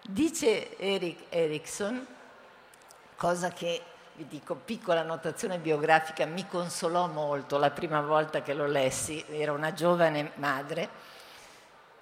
Dice 0.03 0.79
Eric 0.79 1.25
Erickson, 1.31 2.07
cosa 3.17 3.51
che 3.51 3.83
vi 4.15 4.27
dico, 4.29 4.55
piccola 4.55 5.03
notazione 5.03 5.59
biografica, 5.59 6.25
mi 6.27 6.47
consolò 6.47 7.09
molto 7.09 7.59
la 7.59 7.71
prima 7.71 8.01
volta 8.01 8.41
che 8.43 8.55
lo 8.55 8.67
lessi, 8.67 9.23
era 9.29 9.53
una 9.53 9.73
giovane 9.73 10.31
madre 10.37 10.89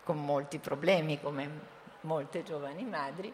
con 0.04 0.22
molti 0.22 0.58
problemi 0.58 1.18
come 1.18 1.72
molte 2.02 2.42
giovani 2.42 2.84
madri 2.84 3.32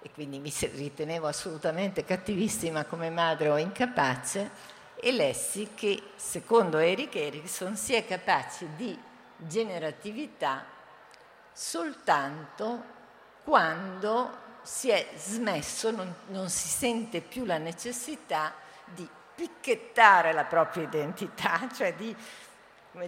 e 0.00 0.10
quindi 0.12 0.38
mi 0.38 0.52
ritenevo 0.54 1.26
assolutamente 1.26 2.04
cattivissima 2.04 2.84
come 2.84 3.10
madre 3.10 3.48
o 3.48 3.58
incapace 3.58 4.73
e 5.04 5.12
lessi 5.12 5.72
che, 5.74 6.02
secondo 6.16 6.78
Eric 6.78 7.14
Erickson, 7.16 7.76
si 7.76 7.92
è 7.92 8.06
capaci 8.06 8.66
di 8.74 8.98
generatività 9.36 10.64
soltanto 11.52 12.82
quando 13.44 14.30
si 14.62 14.88
è 14.88 15.06
smesso, 15.18 15.90
non, 15.90 16.10
non 16.28 16.48
si 16.48 16.68
sente 16.68 17.20
più 17.20 17.44
la 17.44 17.58
necessità 17.58 18.54
di 18.86 19.06
picchettare 19.34 20.32
la 20.32 20.44
propria 20.44 20.84
identità, 20.84 21.68
cioè 21.76 21.92
di, 21.92 22.16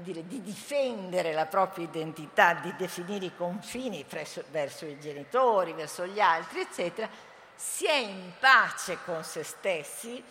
dire, 0.02 0.26
di 0.26 0.42
difendere 0.42 1.32
la 1.32 1.46
propria 1.46 1.86
identità, 1.86 2.52
di 2.52 2.74
definire 2.76 3.24
i 3.24 3.34
confini 3.34 4.04
verso, 4.06 4.44
verso 4.50 4.84
i 4.84 5.00
genitori, 5.00 5.72
verso 5.72 6.04
gli 6.04 6.20
altri, 6.20 6.60
eccetera, 6.60 7.08
si 7.54 7.86
è 7.86 7.96
in 7.96 8.32
pace 8.38 8.98
con 9.06 9.24
se 9.24 9.42
stessi 9.42 10.22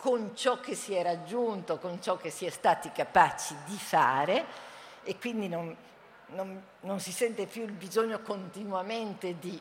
con 0.00 0.34
ciò 0.34 0.60
che 0.60 0.74
si 0.74 0.94
è 0.94 1.02
raggiunto, 1.02 1.78
con 1.78 2.00
ciò 2.00 2.16
che 2.16 2.30
si 2.30 2.46
è 2.46 2.50
stati 2.50 2.90
capaci 2.90 3.54
di 3.66 3.76
fare 3.76 4.46
e 5.02 5.18
quindi 5.18 5.46
non, 5.46 5.76
non, 6.28 6.62
non 6.80 7.00
si 7.00 7.12
sente 7.12 7.44
più 7.44 7.64
il 7.64 7.72
bisogno 7.72 8.20
continuamente 8.22 9.38
di 9.38 9.60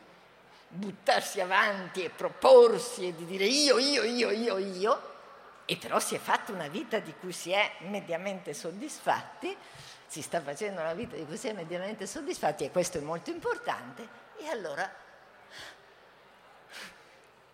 buttarsi 0.70 1.42
avanti 1.42 2.04
e 2.04 2.10
proporsi 2.10 3.08
e 3.08 3.16
di 3.16 3.26
dire 3.26 3.46
io, 3.46 3.80
io, 3.80 4.04
io, 4.04 4.30
io, 4.30 4.58
io, 4.58 5.02
e 5.66 5.76
però 5.76 6.00
si 6.00 6.16
è 6.16 6.20
fatta 6.20 6.54
una 6.54 6.70
vita 6.70 7.00
di 7.00 7.14
cui 7.20 7.34
si 7.34 7.52
è 7.52 7.74
mediamente 7.80 8.54
soddisfatti, 8.54 9.56
si 10.08 10.22
sta 10.22 10.40
facendo 10.42 10.80
una 10.80 10.94
vita 10.94 11.18
di 11.18 11.26
cui 11.26 11.38
si 11.38 11.50
è 11.50 11.54
mediamente 11.54 12.08
soddisfatti 12.08 12.64
e 12.64 12.72
questo 12.72 12.98
è 12.98 13.02
molto 13.02 13.30
importante, 13.30 14.08
e 14.38 14.48
allora 14.48 14.90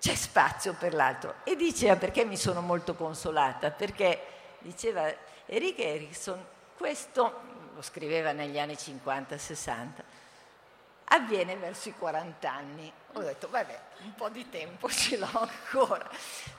c'è 0.05 0.13
spazio 0.13 0.74
per 0.74 0.94
l'altro. 0.94 1.37
E 1.44 1.55
diceva 1.55 1.96
perché 1.96 2.25
mi 2.25 2.37
sono 2.37 2.61
molto 2.61 2.94
consolata, 2.94 3.72
perché 3.72 4.22
diceva 4.59 5.11
Eric 5.48 5.79
Erickson, 5.79 6.46
questo 6.77 7.41
lo 7.74 7.81
scriveva 7.81 8.31
negli 8.31 8.59
anni 8.59 8.74
50-60, 8.74 9.87
avviene 11.05 11.55
verso 11.55 11.89
i 11.89 11.96
40 11.98 12.51
anni. 12.51 12.94
Ho 13.13 13.22
detto, 13.22 13.50
vabbè, 13.50 13.79
un 14.03 14.13
po' 14.13 14.29
di 14.29 14.48
tempo 14.48 14.87
ce 14.89 15.18
l'ho 15.18 15.27
ancora, 15.33 16.07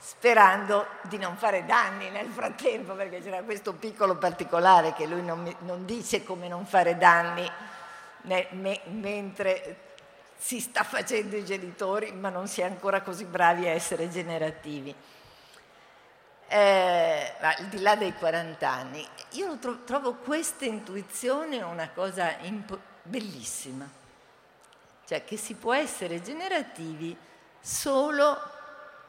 sperando 0.01 0.85
di 1.03 1.17
non 1.17 1.37
fare 1.37 1.65
danni 1.65 2.11
nel 2.11 2.29
frattempo, 2.29 2.95
perché 2.95 3.21
c'era 3.21 3.45
questo 3.45 3.75
piccolo 3.75 4.17
particolare 4.17 4.93
che 4.93 5.07
lui 5.07 5.23
non, 5.23 5.41
mi, 5.41 5.55
non 5.61 5.85
dice 5.85 6.25
come 6.25 6.49
non 6.49 6.67
fare 6.67 6.99
danni 6.99 7.49
ne, 8.23 8.49
me, 8.51 8.81
mentre 8.87 9.86
si 10.37 10.61
sta 10.61 10.85
facendo 10.85 11.37
i 11.37 11.45
genitori, 11.45 12.13
ma 12.13 12.29
non 12.29 12.47
si 12.47 12.61
è 12.61 12.65
ancora 12.65 13.01
così 13.03 13.25
bravi 13.25 13.67
a 13.67 13.71
essere 13.71 14.09
generativi. 14.09 14.95
Eh, 16.49 17.33
al 17.41 17.67
di 17.67 17.81
là 17.81 17.97
dei 17.97 18.13
40 18.13 18.69
anni, 18.69 19.07
io 19.33 19.59
tro- 19.59 19.83
trovo 19.85 20.15
questa 20.15 20.65
intuizione 20.65 21.61
una 21.63 21.91
cosa 21.91 22.37
impo- 22.43 22.79
bellissima, 23.03 23.89
cioè 25.07 25.25
che 25.25 25.37
si 25.37 25.55
può 25.55 25.75
essere 25.75 26.23
generativi 26.23 27.17
solo, 27.61 28.39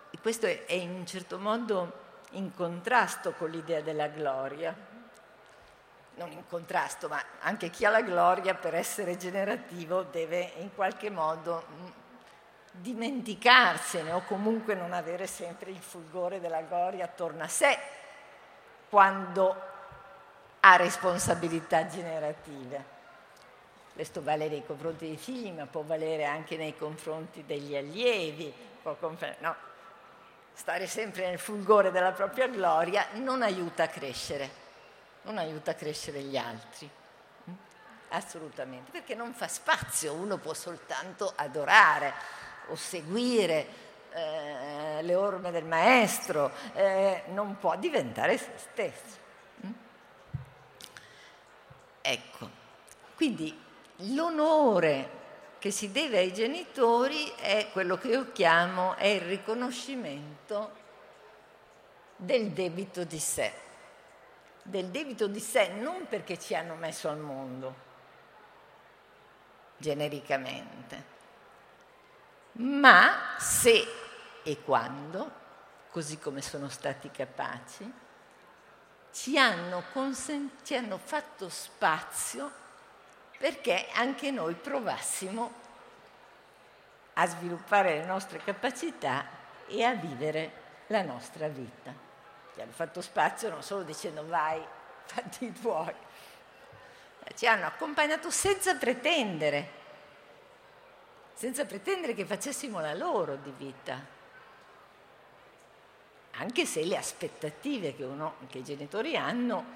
e 0.09 0.17
questo 0.19 0.47
è, 0.47 0.65
è 0.65 0.73
in 0.73 0.91
un 0.91 1.05
certo 1.05 1.37
modo 1.37 2.05
in 2.31 2.53
contrasto 2.55 3.33
con 3.33 3.51
l'idea 3.51 3.81
della 3.81 4.07
gloria, 4.07 4.75
non 6.17 6.31
in 6.31 6.45
contrasto, 6.47 7.07
ma 7.07 7.21
anche 7.41 7.69
chi 7.69 7.85
ha 7.85 7.89
la 7.89 8.01
gloria 8.01 8.55
per 8.55 8.75
essere 8.75 9.17
generativo 9.17 10.03
deve 10.03 10.53
in 10.57 10.73
qualche 10.73 11.09
modo 11.09 11.65
mm, 11.69 11.85
dimenticarsene 12.71 14.11
o 14.11 14.21
comunque 14.23 14.73
non 14.73 14.93
avere 14.93 15.27
sempre 15.27 15.71
il 15.71 15.79
fulgore 15.79 16.39
della 16.39 16.61
gloria 16.61 17.05
attorno 17.05 17.43
a 17.43 17.47
sé 17.47 17.77
quando 18.89 19.55
ha 20.59 20.75
responsabilità 20.75 21.87
generative. 21.87 22.95
Questo 23.93 24.21
vale 24.21 24.47
nei 24.47 24.65
confronti 24.65 25.07
dei 25.07 25.17
figli, 25.17 25.51
ma 25.51 25.65
può 25.65 25.81
valere 25.81 26.25
anche 26.25 26.57
nei 26.57 26.75
confronti 26.75 27.45
degli 27.45 27.75
allievi. 27.75 28.53
No, 29.39 29.55
stare 30.53 30.87
sempre 30.87 31.27
nel 31.27 31.39
fulgore 31.39 31.91
della 31.91 32.11
propria 32.11 32.47
gloria 32.47 33.07
non 33.13 33.41
aiuta 33.41 33.83
a 33.83 33.87
crescere 33.87 34.65
non 35.27 35.37
aiuta 35.37 35.71
a 35.71 35.73
crescere 35.73 36.21
gli 36.21 36.37
altri. 36.37 36.89
Mm? 37.49 37.53
Assolutamente, 38.09 38.91
perché 38.91 39.13
non 39.13 39.33
fa 39.33 39.47
spazio, 39.49 40.13
uno 40.13 40.37
può 40.37 40.53
soltanto 40.53 41.33
adorare 41.35 42.13
o 42.67 42.75
seguire 42.75 43.67
eh, 44.13 45.01
le 45.01 45.15
orme 45.15 45.51
del 45.51 45.65
maestro, 45.65 46.51
eh, 46.73 47.23
non 47.27 47.57
può 47.59 47.75
diventare 47.75 48.37
se 48.37 48.51
stesso. 48.55 49.17
Mm? 49.65 49.71
Ecco, 52.01 52.49
quindi 53.15 53.61
l'onore 54.13 55.15
che 55.59 55.71
si 55.71 55.91
deve 55.91 56.19
ai 56.19 56.33
genitori 56.33 57.33
è 57.35 57.67
quello 57.73 57.97
che 57.97 58.07
io 58.09 58.31
chiamo 58.31 58.95
è 58.95 59.07
il 59.07 59.21
riconoscimento 59.21 60.85
del 62.15 62.51
debito 62.51 63.03
di 63.03 63.19
sé 63.19 63.65
del 64.67 64.87
debito 64.87 65.27
di 65.27 65.39
sé 65.39 65.69
non 65.69 66.07
perché 66.07 66.37
ci 66.37 66.53
hanno 66.53 66.75
messo 66.75 67.07
al 67.07 67.19
mondo, 67.19 67.75
genericamente, 69.77 71.15
ma 72.53 73.35
se 73.37 73.85
e 74.43 74.61
quando, 74.63 75.31
così 75.89 76.19
come 76.19 76.41
sono 76.41 76.67
stati 76.67 77.09
capaci, 77.11 77.91
ci 79.13 79.39
hanno, 79.39 79.83
consent- 79.93 80.63
ci 80.63 80.75
hanno 80.75 80.97
fatto 80.97 81.47
spazio 81.47 82.65
perché 83.37 83.87
anche 83.93 84.31
noi 84.31 84.53
provassimo 84.55 85.65
a 87.13 87.25
sviluppare 87.25 87.99
le 87.99 88.05
nostre 88.05 88.39
capacità 88.39 89.25
e 89.65 89.83
a 89.83 89.93
vivere 89.93 90.65
la 90.87 91.03
nostra 91.03 91.47
vita 91.47 92.06
ci 92.57 92.63
hanno 92.63 92.71
fatto 92.71 93.01
spazio 93.01 93.49
non 93.49 93.61
solo 93.61 93.83
dicendo 93.83 94.25
vai, 94.25 94.59
fatti 95.05 95.45
i 95.45 95.53
tuoi, 95.53 95.93
ci 97.35 97.45
hanno 97.45 97.67
accompagnato 97.67 98.31
senza 98.31 98.73
pretendere, 98.75 99.69
senza 101.35 101.65
pretendere 101.65 102.15
che 102.15 102.25
facessimo 102.25 102.79
la 102.79 102.95
loro 102.95 103.35
di 103.35 103.53
vita, 103.55 104.03
anche 106.31 106.65
se 106.65 106.83
le 106.83 106.97
aspettative 106.97 107.95
che, 107.95 108.03
uno, 108.03 108.37
che 108.47 108.57
i 108.57 108.63
genitori 108.63 109.15
hanno 109.15 109.75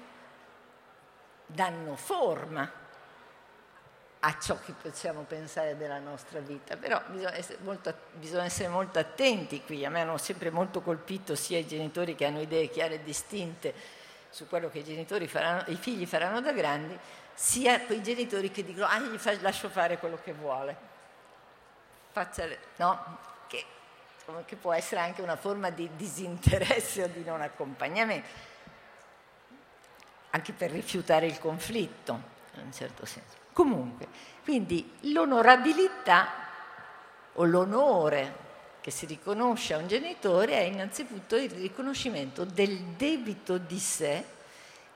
danno 1.46 1.94
forma 1.94 2.81
a 4.24 4.38
ciò 4.38 4.56
che 4.60 4.72
possiamo 4.80 5.22
pensare 5.22 5.76
della 5.76 5.98
nostra 5.98 6.38
vita, 6.38 6.76
però 6.76 7.00
bisogna 7.06 7.34
essere, 7.34 7.58
molto, 7.62 7.92
bisogna 8.12 8.44
essere 8.44 8.68
molto, 8.68 9.00
attenti 9.00 9.62
qui, 9.64 9.84
a 9.84 9.90
me 9.90 10.02
hanno 10.02 10.16
sempre 10.16 10.50
molto 10.50 10.80
colpito 10.80 11.34
sia 11.34 11.58
i 11.58 11.66
genitori 11.66 12.14
che 12.14 12.26
hanno 12.26 12.40
idee 12.40 12.68
chiare 12.68 12.94
e 12.94 13.02
distinte 13.02 13.74
su 14.30 14.46
quello 14.46 14.70
che 14.70 14.78
i, 14.78 15.26
faranno, 15.26 15.64
i 15.66 15.74
figli 15.74 16.06
faranno 16.06 16.40
da 16.40 16.52
grandi, 16.52 16.96
sia 17.34 17.80
quei 17.80 18.00
genitori 18.00 18.52
che 18.52 18.64
dicono 18.64 18.86
ah 18.86 19.00
gli 19.00 19.18
lascio 19.40 19.68
fare 19.68 19.98
quello 19.98 20.18
che 20.22 20.32
vuole. 20.32 20.76
Faccia, 22.12 22.46
no? 22.76 23.18
Che, 23.48 23.64
che 24.44 24.54
può 24.54 24.72
essere 24.72 25.00
anche 25.00 25.20
una 25.20 25.36
forma 25.36 25.70
di 25.70 25.90
disinteresse 25.96 27.02
o 27.02 27.06
di 27.08 27.24
non 27.24 27.40
accompagnamento, 27.40 28.28
anche 30.30 30.52
per 30.52 30.70
rifiutare 30.70 31.26
il 31.26 31.40
conflitto, 31.40 32.22
in 32.54 32.66
un 32.66 32.72
certo 32.72 33.04
senso. 33.04 33.41
Comunque, 33.52 34.08
quindi 34.44 34.98
l'onorabilità 35.02 36.28
o 37.34 37.44
l'onore 37.44 38.40
che 38.80 38.90
si 38.90 39.06
riconosce 39.06 39.74
a 39.74 39.78
un 39.78 39.86
genitore 39.86 40.54
è 40.54 40.62
innanzitutto 40.62 41.36
il 41.36 41.50
riconoscimento 41.50 42.44
del 42.44 42.78
debito 42.96 43.58
di 43.58 43.78
sé, 43.78 44.24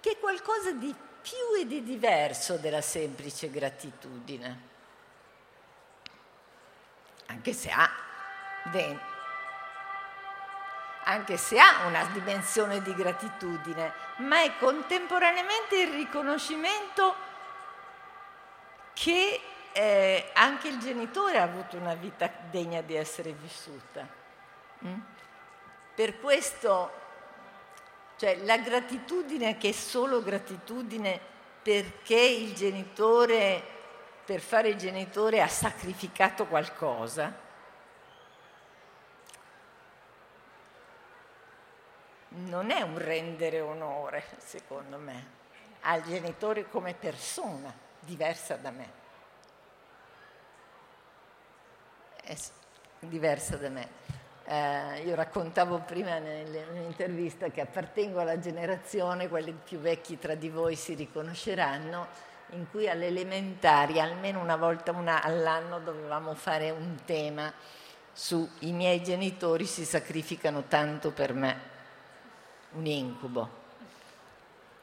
che 0.01 0.13
è 0.13 0.19
qualcosa 0.19 0.73
di 0.73 0.93
più 1.23 1.61
e 1.61 1.67
di 1.67 1.83
diverso 1.83 2.57
della 2.57 2.81
semplice 2.81 3.51
gratitudine, 3.51 4.61
anche 7.27 7.53
se 7.53 7.71
ha, 7.71 7.91
anche 11.05 11.37
se 11.37 11.59
ha 11.59 11.87
una 11.87 12.05
dimensione 12.13 12.83
di 12.83 12.95
gratitudine, 12.95 13.93
ma 14.17 14.43
è 14.43 14.57
contemporaneamente 14.59 15.81
il 15.81 15.93
riconoscimento 15.93 17.15
che 18.97 19.41
eh, 19.73 20.31
anche 20.33 20.69
il 20.69 20.79
genitore 20.79 21.37
ha 21.37 21.43
avuto 21.43 21.77
una 21.77 21.93
vita 21.93 22.33
degna 22.51 22.81
di 22.81 22.97
essere 22.97 23.33
vissuta. 23.33 24.09
Mm? 24.87 24.99
Per 25.95 26.19
questo, 26.19 26.91
cioè 28.17 28.37
la 28.45 28.57
gratitudine 28.57 29.59
che 29.59 29.69
è 29.69 29.73
solo 29.73 30.23
gratitudine 30.23 31.21
perché 31.63 32.19
il 32.19 32.55
genitore, 32.55 33.63
per 34.25 34.41
fare 34.41 34.69
il 34.69 34.77
genitore, 34.77 35.43
ha 35.43 35.49
sacrificato 35.49 36.47
qualcosa, 36.47 37.45
non 42.29 42.71
è 42.71 42.81
un 42.81 42.97
rendere 42.97 43.61
onore, 43.61 44.25
secondo 44.39 44.97
me, 44.97 45.27
al 45.81 46.03
genitore 46.03 46.67
come 46.71 46.95
persona 46.95 47.85
diversa 48.07 48.57
da 48.57 48.71
me. 48.71 49.05
è 52.27 52.37
diversa 52.99 53.57
da 53.57 53.69
me. 53.69 53.89
Eh, 54.45 55.03
io 55.05 55.15
raccontavo 55.15 55.81
prima 55.81 56.19
nell'intervista 56.19 57.49
che 57.51 57.61
appartengo 57.61 58.21
alla 58.21 58.39
generazione, 58.39 59.29
quelli 59.29 59.53
più 59.53 59.79
vecchi 59.79 60.19
tra 60.19 60.35
di 60.35 60.49
voi 60.49 60.75
si 60.75 60.95
riconosceranno, 60.95 62.07
in 62.51 62.69
cui 62.71 62.89
alle 62.89 63.07
elementari 63.07 64.01
almeno 64.01 64.41
una 64.41 64.57
volta 64.57 64.93
una, 64.93 65.23
all'anno 65.23 65.81
dovevamo 65.81 66.35
fare 66.35 66.71
un 66.71 66.99
tema 67.05 67.53
su 68.13 68.49
i 68.61 68.73
miei 68.73 69.03
genitori 69.03 69.67
si 69.67 69.85
sacrificano 69.85 70.65
tanto 70.65 71.11
per 71.13 71.33
me, 71.33 71.61
un 72.73 72.87
incubo. 72.87 73.65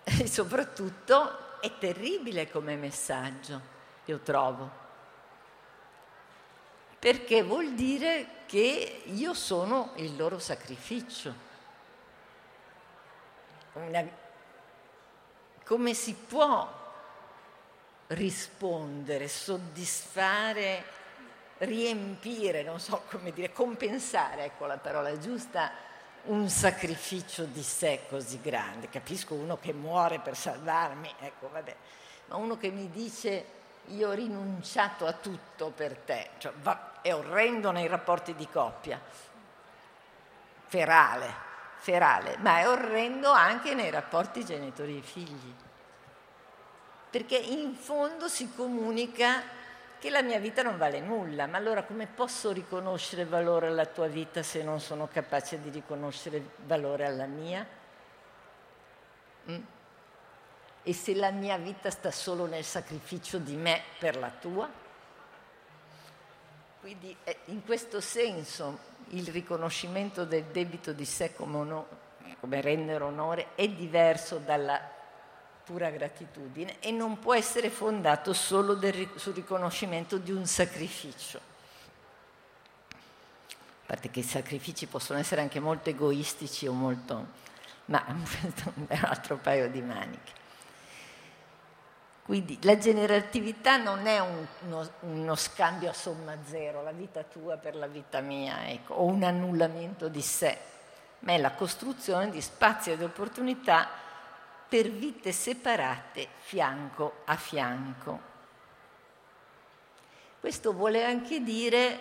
E 0.20 0.28
soprattutto 0.28 1.43
è 1.64 1.78
terribile 1.78 2.52
come 2.52 2.76
messaggio, 2.76 3.62
io 4.06 4.20
trovo 4.20 4.82
perché 7.04 7.44
vuol 7.44 7.74
dire 7.74 8.28
che 8.46 9.02
io 9.04 9.34
sono 9.34 9.92
il 9.96 10.16
loro 10.16 10.40
sacrificio. 10.40 11.34
Una... 13.74 14.08
Come 15.66 15.94
si 15.94 16.14
può 16.14 16.66
rispondere, 18.08 19.28
soddisfare, 19.28 20.86
riempire, 21.58 22.64
non 22.64 22.80
so 22.80 23.04
come 23.10 23.34
dire, 23.34 23.52
compensare, 23.52 24.46
ecco 24.46 24.66
la 24.66 24.78
parola 24.78 25.20
giusta, 25.20 25.74
un 26.26 26.50
sacrificio 26.50 27.46
di 27.46 27.64
sé 27.64 28.06
così 28.10 28.40
grande. 28.42 28.90
Capisco 28.90 29.34
uno 29.34 29.58
che 29.60 29.74
muore 29.74 30.20
per 30.20 30.38
salvarmi, 30.38 31.14
ecco, 31.20 31.50
vabbè, 31.52 31.76
ma 32.28 32.36
uno 32.36 32.58
che 32.58 32.70
mi 32.70 32.90
dice 32.90 33.62
io 33.88 34.10
ho 34.10 34.14
rinunciato 34.14 35.06
a 35.06 35.14
tutto 35.14 35.72
per 35.72 35.98
te, 35.98 36.30
cioè, 36.38 36.54
va, 36.62 37.02
è 37.02 37.14
orrendo 37.14 37.72
nei 37.72 37.88
rapporti 37.88 38.34
di 38.34 38.48
coppia, 38.50 39.00
ferale, 40.68 41.34
ferale, 41.78 42.38
ma 42.38 42.60
è 42.60 42.68
orrendo 42.70 43.30
anche 43.30 43.74
nei 43.74 43.90
rapporti 43.90 44.46
genitori 44.46 44.98
e 44.98 45.02
figli, 45.02 45.54
perché 47.10 47.36
in 47.36 47.76
fondo 47.76 48.30
si 48.30 48.54
comunica 48.56 49.44
che 50.04 50.10
la 50.10 50.22
mia 50.22 50.38
vita 50.38 50.62
non 50.64 50.78
vale 50.78 51.00
nulla, 51.00 51.48
ma 51.48 51.56
allora 51.56 51.84
come 51.84 52.08
posso 52.08 52.52
riconoscere 52.52 53.24
valore 53.24 53.68
alla 53.68 53.86
tua 53.86 54.08
vita 54.08 54.44
se 54.44 54.62
non 54.62 54.82
sono 54.82 55.08
capace 55.08 55.62
di 55.62 55.70
riconoscere 55.70 56.44
valore 56.66 57.06
alla 57.06 57.26
mia? 57.26 57.66
Mm? 59.50 59.62
E 60.84 60.94
se 60.94 61.16
la 61.16 61.32
mia 61.32 61.56
vita 61.56 61.90
sta 61.90 62.12
solo 62.12 62.48
nel 62.48 62.66
sacrificio 62.66 63.38
di 63.38 63.56
me 63.56 63.82
per 63.98 64.18
la 64.18 64.30
tua? 64.30 64.70
Quindi 66.82 67.16
eh, 67.24 67.38
in 67.46 67.64
questo 67.64 68.02
senso 68.02 68.80
il 69.12 69.26
riconoscimento 69.28 70.26
del 70.26 70.44
debito 70.52 70.92
di 70.92 71.06
sé 71.06 71.34
come, 71.34 71.56
ono, 71.56 71.88
come 72.42 72.60
rendere 72.60 73.06
onore 73.06 73.56
è 73.56 73.70
diverso 73.70 74.40
dalla 74.40 74.93
pura 75.64 75.90
gratitudine 75.90 76.80
e 76.80 76.92
non 76.92 77.20
può 77.20 77.34
essere 77.34 77.70
fondato 77.70 78.34
solo 78.34 78.74
del, 78.74 79.10
sul 79.16 79.34
riconoscimento 79.34 80.18
di 80.18 80.32
un 80.32 80.46
sacrificio. 80.46 81.40
A 82.90 83.86
parte 83.86 84.10
che 84.10 84.20
i 84.20 84.24
sacrifici 84.24 84.88
possono 84.88 85.20
essere 85.20 85.42
anche 85.42 85.60
molto 85.60 85.90
egoistici 85.90 86.68
o 86.68 86.74
molto... 86.74 87.28
ma 87.86 88.04
questo 88.04 88.74
è 88.88 88.98
un 88.98 89.04
altro 89.04 89.38
paio 89.38 89.70
di 89.70 89.82
maniche. 89.82 90.42
Quindi 92.26 92.58
la 92.62 92.78
generatività 92.78 93.76
non 93.76 94.08
è 94.08 94.20
un, 94.20 94.46
uno, 94.66 94.90
uno, 95.02 95.36
scambio 95.36 95.90
a 95.90 95.94
somma 95.94 96.38
zero, 96.46 96.82
la 96.82 96.94
vita 96.94 97.24
tua 97.24 97.58
per 97.58 97.76
la 97.76 97.88
vita 97.88 98.22
mia, 98.22 98.70
ecco, 98.70 98.94
o 98.94 99.04
un 99.04 99.24
annullamento 99.24 100.08
di 100.08 100.22
sé, 100.22 100.58
ma 101.20 101.34
è 101.34 101.38
la 101.38 101.52
costruzione 101.52 102.30
di 102.30 102.40
spazi 102.40 102.92
ed 102.92 103.04
opportunità 103.04 103.90
per 104.74 104.90
vite 104.90 105.32
separate 105.32 106.30
fianco 106.40 107.18
a 107.26 107.36
fianco. 107.36 108.20
Questo 110.40 110.74
vuole 110.74 111.06
anche 111.06 111.44
dire 111.44 112.00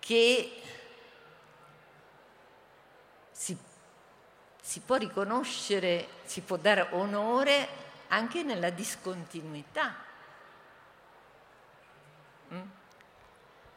che 0.00 0.60
si, 3.30 3.56
si 4.60 4.80
può 4.80 4.96
riconoscere, 4.96 6.08
si 6.24 6.42
può 6.42 6.58
dare 6.58 6.88
onore 6.90 7.68
anche 8.08 8.42
nella 8.42 8.68
discontinuità, 8.68 9.94
mm? 12.52 12.60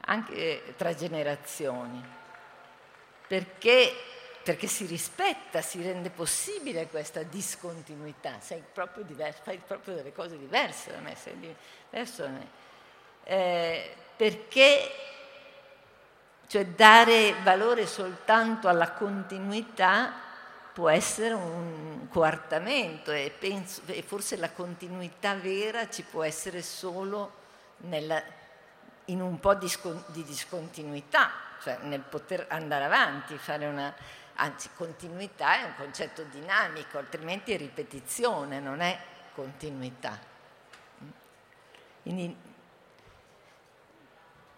anche 0.01 0.73
tra 0.75 0.93
generazioni, 0.93 2.05
perché, 3.25 3.93
perché, 4.47 4.67
si 4.67 4.85
rispetta, 4.85 5.59
si 5.59 5.81
rende 5.81 6.09
possibile 6.09 6.87
questa 6.87 7.21
discontinuità, 7.21 8.39
sei 8.39 8.63
proprio 8.71 9.03
diverso, 9.03 9.41
fai 9.43 9.57
proprio 9.57 9.95
delle 9.95 10.13
cose 10.13 10.37
diverse 10.37 10.89
da 10.89 10.99
me, 10.99 11.15
sei 11.15 11.55
diverso 11.89 12.21
da 12.21 12.29
me, 12.29 12.47
eh, 13.25 13.93
perché 14.15 14.89
cioè 16.47 16.65
dare 16.65 17.35
valore 17.43 17.85
soltanto 17.87 18.69
alla 18.69 18.91
continuità 18.91 20.13
può 20.71 20.87
essere 20.87 21.33
un 21.33 22.07
coartamento 22.09 23.11
e, 23.11 23.33
penso, 23.37 23.81
e 23.87 24.01
forse 24.01 24.37
la 24.37 24.51
continuità 24.51 25.35
vera 25.35 25.89
ci 25.89 26.03
può 26.03 26.23
essere 26.23 26.61
solo 26.61 27.33
nella, 27.79 28.23
in 29.07 29.19
un 29.19 29.41
po' 29.41 29.55
di, 29.55 29.69
di, 30.05 30.23
discontinuità, 30.23 31.31
cioè 31.61 31.79
nel 31.81 31.99
poter 31.99 32.45
andare 32.47 32.85
avanti, 32.85 33.37
fare 33.37 33.65
una... 33.65 33.93
Anzi, 34.39 34.69
continuità 34.75 35.59
è 35.59 35.63
un 35.63 35.73
concetto 35.75 36.23
dinamico, 36.23 36.97
altrimenti 36.97 37.53
è 37.53 37.57
ripetizione, 37.57 38.59
non 38.59 38.81
è 38.81 38.97
continuità. 39.33 40.19
Quindi 42.03 42.35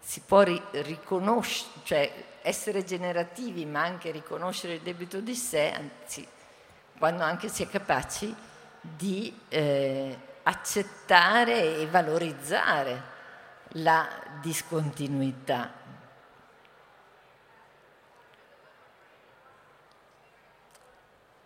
si 0.00 0.20
può 0.20 0.42
riconoscere, 0.42 1.70
cioè 1.84 2.24
essere 2.42 2.84
generativi 2.84 3.64
ma 3.64 3.82
anche 3.82 4.10
riconoscere 4.10 4.74
il 4.74 4.80
debito 4.80 5.20
di 5.20 5.34
sé, 5.34 5.72
anzi, 5.72 6.26
quando 6.98 7.22
anche 7.22 7.48
si 7.48 7.62
è 7.62 7.68
capaci 7.68 8.34
di 8.80 9.38
eh, 9.48 10.18
accettare 10.42 11.78
e 11.78 11.86
valorizzare 11.86 13.02
la 13.74 14.08
discontinuità. 14.40 15.72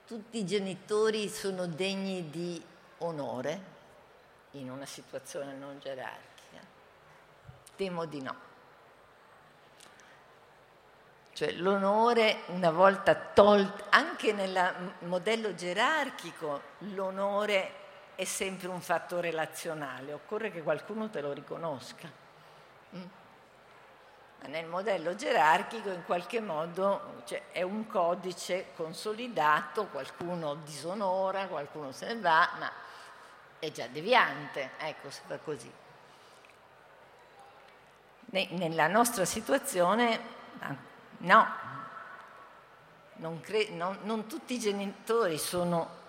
Tutti 0.06 0.38
i 0.38 0.46
genitori 0.46 1.28
sono 1.28 1.66
degni 1.66 2.28
di 2.28 2.62
onore, 2.98 3.72
in 4.52 4.70
una 4.70 4.84
situazione 4.84 5.54
non 5.54 5.78
gerarchica? 5.78 6.60
Temo 7.74 8.04
di 8.04 8.20
no. 8.20 8.52
Cioè 11.32 11.52
l'onore, 11.52 12.42
una 12.48 12.70
volta 12.70 13.14
tolto, 13.14 13.86
anche 13.88 14.32
nel 14.32 14.94
modello 15.00 15.54
gerarchico, 15.54 16.60
l'onore 16.94 17.82
è 18.14 18.24
sempre 18.24 18.68
un 18.68 18.80
fatto 18.80 19.20
relazionale, 19.20 20.12
occorre 20.12 20.52
che 20.52 20.62
qualcuno 20.62 21.10
te 21.10 21.20
lo 21.20 21.32
riconosca. 21.32 22.08
Mm? 22.94 23.02
Nel 24.46 24.66
modello 24.66 25.14
gerarchico 25.14 25.90
in 25.90 26.04
qualche 26.04 26.40
modo 26.40 27.22
cioè, 27.24 27.50
è 27.50 27.62
un 27.62 27.86
codice 27.86 28.66
consolidato, 28.74 29.86
qualcuno 29.86 30.56
disonora, 30.56 31.46
qualcuno 31.46 31.92
se 31.92 32.06
ne 32.06 32.20
va, 32.20 32.50
ma 32.58 32.70
è 33.58 33.70
già 33.70 33.86
deviante, 33.86 34.72
ecco, 34.78 35.10
se 35.10 35.22
fa 35.26 35.38
così. 35.38 35.72
Nella 38.30 38.88
nostra 38.88 39.24
situazione, 39.24 40.20
no, 41.18 41.46
non, 43.14 43.40
cre- 43.40 43.70
non, 43.70 43.98
non 44.02 44.26
tutti 44.26 44.54
i 44.54 44.58
genitori 44.58 45.38
sono 45.38 46.02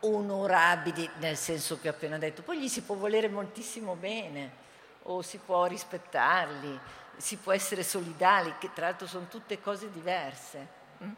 onorabili 0.00 1.10
nel 1.16 1.36
senso 1.36 1.80
che 1.80 1.88
ho 1.88 1.92
appena 1.92 2.18
detto, 2.18 2.42
poi 2.42 2.60
gli 2.60 2.68
si 2.68 2.82
può 2.82 2.94
volere 2.94 3.28
moltissimo 3.28 3.94
bene 3.94 4.66
o 5.04 5.22
si 5.22 5.38
può 5.38 5.64
rispettarli, 5.64 6.78
si 7.18 7.36
può 7.36 7.52
essere 7.52 7.82
solidali, 7.82 8.54
che 8.58 8.72
tra 8.72 8.86
l'altro 8.86 9.06
sono 9.06 9.26
tutte 9.28 9.60
cose 9.60 9.90
diverse. 9.90 10.66
Mm? 11.02 11.12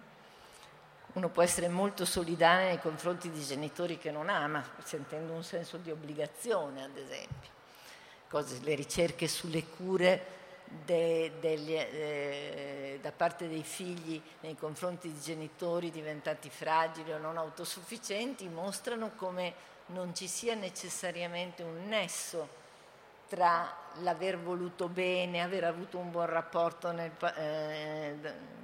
Uno 1.13 1.29
può 1.29 1.43
essere 1.43 1.69
molto 1.69 2.05
solidale 2.05 2.65
nei 2.67 2.81
confronti 2.81 3.31
di 3.31 3.43
genitori 3.43 3.99
che 3.99 4.11
non 4.11 4.29
ama, 4.29 4.65
sentendo 4.83 5.33
un 5.33 5.45
senso 5.45 5.77
di 5.77 5.91
obbligazione, 5.91 6.85
ad 6.85 6.97
esempio. 6.97 7.51
Cose, 8.29 8.61
le 8.63 8.75
ricerche 8.75 9.29
sulle 9.29 9.65
cure 9.67 10.39
de, 10.65 11.33
degli, 11.41 11.75
eh, 11.75 12.99
da 13.03 13.11
parte 13.11 13.49
dei 13.49 13.65
figli 13.65 14.21
nei 14.41 14.57
confronti 14.57 15.13
di 15.13 15.21
genitori 15.21 15.91
diventati 15.91 16.49
fragili 16.49 17.13
o 17.13 17.19
non 17.19 17.37
autosufficienti 17.37 18.49
mostrano 18.49 19.11
come 19.17 19.69
non 19.87 20.15
ci 20.15 20.29
sia 20.29 20.55
necessariamente 20.55 21.65
un 21.65 21.89
nesso 21.89 22.60
tra 23.31 23.73
l'aver 24.01 24.41
voluto 24.41 24.89
bene, 24.89 25.41
aver 25.41 25.63
avuto 25.63 25.99
un 25.99 26.11
buon 26.11 26.27
rapporto 26.27 26.91
nel, 26.91 27.13
eh, 27.37 28.17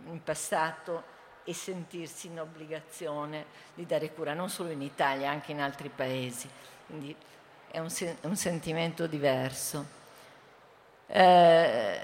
in 0.06 0.20
passato 0.24 1.14
e 1.44 1.54
sentirsi 1.54 2.26
in 2.26 2.40
obbligazione 2.40 3.46
di 3.74 3.86
dare 3.86 4.12
cura, 4.12 4.34
non 4.34 4.50
solo 4.50 4.70
in 4.70 4.82
Italia, 4.82 5.30
anche 5.30 5.52
in 5.52 5.60
altri 5.60 5.88
paesi. 5.88 6.50
Quindi 6.86 7.14
è 7.70 7.78
un, 7.78 7.88
un 8.22 8.34
sentimento 8.34 9.06
diverso. 9.06 9.86
Eh, 11.06 12.00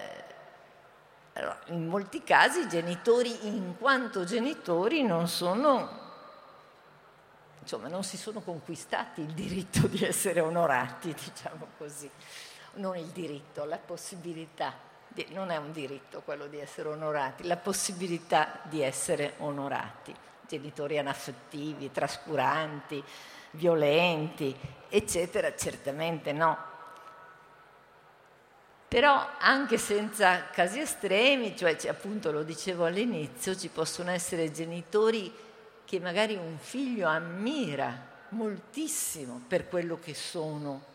allora, 1.33 1.59
in 1.67 1.89
molti 1.89 2.23
casi 2.23 2.61
i 2.61 2.69
genitori, 2.69 3.49
in 3.49 3.75
quanto 3.77 4.23
genitori, 4.23 5.03
non 5.03 5.27
sono, 5.27 5.99
insomma, 7.61 7.89
non 7.89 8.05
si 8.05 8.17
sono 8.17 8.39
conquistati 8.39 9.23
il 9.23 9.33
diritto 9.33 9.89
di 9.89 10.05
essere 10.05 10.39
onorati, 10.39 11.13
diciamo 11.21 11.67
così 11.77 12.09
non 12.75 12.97
il 12.97 13.07
diritto, 13.07 13.65
la 13.65 13.79
possibilità, 13.79 14.75
di, 15.09 15.27
non 15.31 15.51
è 15.51 15.57
un 15.57 15.73
diritto 15.73 16.23
quello 16.23 16.47
di 16.47 16.59
essere 16.59 16.89
onorati, 16.89 17.45
la 17.45 17.57
possibilità 17.57 18.61
di 18.63 18.83
essere 18.83 19.35
onorati, 19.39 20.15
genitori 20.47 20.99
anaffettivi, 20.99 21.91
trascuranti, 21.91 23.03
violenti, 23.53 24.57
eccetera, 24.89 25.55
certamente 25.55 26.33
no. 26.33 26.71
Però 28.89 29.27
anche 29.39 29.79
senza 29.79 30.51
casi 30.51 30.81
estremi, 30.81 31.57
cioè 31.57 31.77
appunto 31.89 32.31
lo 32.31 32.43
dicevo 32.43 32.85
all'inizio, 32.85 33.57
ci 33.57 33.69
possono 33.69 34.11
essere 34.11 34.53
genitori 34.53 35.33
che 35.85 35.99
magari 35.99 36.35
un 36.37 36.59
figlio 36.59 37.09
ammira 37.09 38.11
moltissimo 38.31 39.43
per 39.47 39.69
quello 39.69 39.99
che 39.99 40.15
sono 40.15 40.92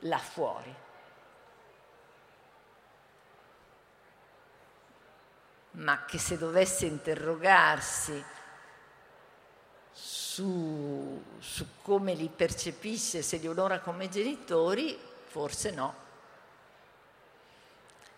là 0.00 0.18
fuori. 0.18 0.74
Ma 5.72 6.04
che 6.04 6.18
se 6.18 6.36
dovesse 6.36 6.86
interrogarsi 6.86 8.24
su, 9.92 11.22
su 11.38 11.66
come 11.82 12.14
li 12.14 12.28
percepisce, 12.28 13.22
se 13.22 13.36
li 13.36 13.46
onora 13.46 13.80
come 13.80 14.08
genitori, 14.08 14.98
forse 15.26 15.70
no 15.70 16.08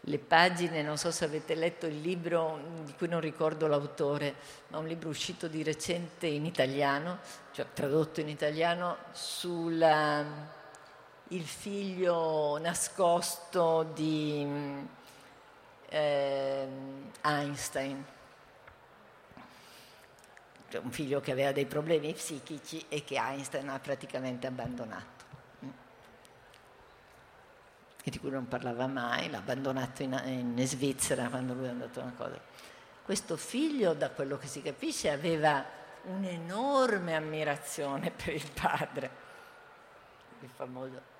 le 0.06 0.18
pagine, 0.18 0.82
non 0.82 0.98
so 0.98 1.12
se 1.12 1.24
avete 1.24 1.54
letto 1.54 1.86
il 1.86 2.00
libro 2.00 2.58
di 2.82 2.92
cui 2.94 3.06
non 3.06 3.20
ricordo 3.20 3.68
l'autore, 3.68 4.34
ma 4.68 4.78
un 4.78 4.86
libro 4.86 5.08
uscito 5.08 5.46
di 5.46 5.62
recente 5.62 6.26
in 6.26 6.44
italiano, 6.44 7.20
cioè 7.52 7.66
tradotto 7.72 8.20
in 8.20 8.28
italiano, 8.28 8.96
sulla 9.12 10.24
il 11.32 11.46
figlio 11.46 12.58
nascosto 12.58 13.90
di 13.94 14.46
eh, 15.88 16.66
Einstein, 17.22 18.04
cioè 20.68 20.80
un 20.82 20.90
figlio 20.90 21.20
che 21.20 21.32
aveva 21.32 21.52
dei 21.52 21.64
problemi 21.64 22.12
psichici 22.12 22.84
e 22.88 23.04
che 23.04 23.16
Einstein 23.16 23.68
ha 23.70 23.78
praticamente 23.78 24.46
abbandonato. 24.46 25.20
E 28.04 28.10
di 28.10 28.18
cui 28.18 28.30
non 28.30 28.48
parlava 28.48 28.86
mai, 28.86 29.30
l'ha 29.30 29.38
abbandonato 29.38 30.02
in, 30.02 30.20
in, 30.56 30.66
Svizzera 30.66 31.28
quando 31.28 31.54
lui 31.54 31.66
è 31.66 31.70
andato 31.70 32.00
a 32.00 32.02
una 32.02 32.14
cosa. 32.14 32.40
Questo 33.04 33.36
figlio, 33.36 33.94
da 33.94 34.10
quello 34.10 34.36
che 34.36 34.48
si 34.48 34.60
capisce, 34.60 35.10
aveva 35.10 35.64
un'enorme 36.04 37.14
ammirazione 37.14 38.10
per 38.10 38.34
il 38.34 38.50
padre, 38.50 39.10
il 40.40 40.50
famoso 40.52 41.11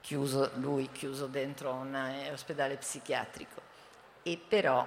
chiuso, 0.00 0.50
lui 0.56 0.90
chiuso 0.90 1.26
dentro 1.26 1.72
un 1.72 1.94
eh, 1.94 2.30
ospedale 2.32 2.76
psichiatrico 2.76 3.60
e 4.22 4.36
però 4.36 4.86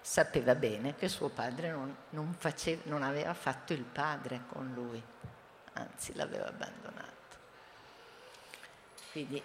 sapeva 0.00 0.54
bene 0.54 0.94
che 0.94 1.08
suo 1.08 1.28
padre 1.28 1.70
non, 1.70 1.94
non, 2.10 2.34
faceva, 2.38 2.82
non 2.84 3.02
aveva 3.02 3.34
fatto 3.34 3.72
il 3.72 3.84
padre 3.84 4.42
con 4.48 4.72
lui, 4.72 5.02
anzi 5.74 6.14
l'aveva 6.14 6.48
abbandonato. 6.48 7.16
Quindi 9.12 9.42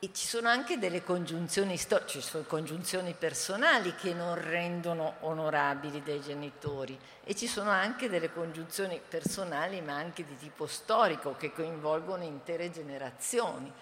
e 0.00 0.10
ci 0.12 0.26
sono 0.28 0.48
anche 0.48 0.78
delle 0.78 1.02
congiunzioni 1.02 1.76
storiche, 1.76 2.08
ci 2.08 2.20
sono 2.20 2.44
congiunzioni 2.44 3.14
personali 3.18 3.96
che 3.96 4.14
non 4.14 4.40
rendono 4.40 5.14
onorabili 5.20 6.02
dei 6.04 6.20
genitori 6.20 6.96
e 7.24 7.34
ci 7.34 7.48
sono 7.48 7.70
anche 7.70 8.08
delle 8.08 8.32
congiunzioni 8.32 9.00
personali 9.06 9.80
ma 9.80 9.94
anche 9.94 10.24
di 10.24 10.36
tipo 10.36 10.68
storico 10.68 11.34
che 11.36 11.52
coinvolgono 11.52 12.22
intere 12.22 12.70
generazioni. 12.70 13.72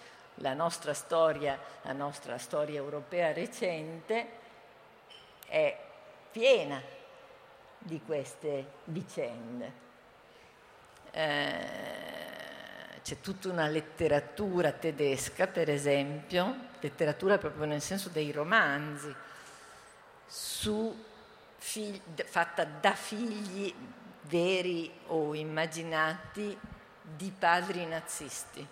La 0.41 0.53
nostra 0.53 0.93
storia, 0.93 1.59
la 1.83 1.93
nostra 1.93 2.39
storia 2.39 2.77
europea 2.77 3.31
recente 3.31 4.27
è 5.47 5.77
piena 6.31 6.81
di 7.77 8.01
queste 8.03 8.65
vicende. 8.85 9.85
Eh, 11.11 12.06
c'è 13.07 13.21
tutta 13.21 13.47
una 13.47 13.69
letteratura 13.69 14.73
tedesca, 14.73 15.47
per 15.47 15.69
esempio, 15.69 16.71
letteratura 16.81 17.37
proprio 17.37 17.63
nel 17.63 17.79
senso 17.79 18.09
dei 18.09 18.33
romanzi, 18.33 19.15
figli, 21.55 22.01
fatta 22.25 22.65
da 22.65 22.91
figli 22.91 23.73
veri 24.23 24.91
o 25.05 25.33
immaginati 25.33 26.59
di 27.01 27.31
padri 27.31 27.85
nazisti, 27.85 28.67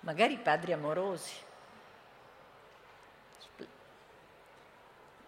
magari 0.00 0.36
padri 0.36 0.74
amorosi, 0.74 1.36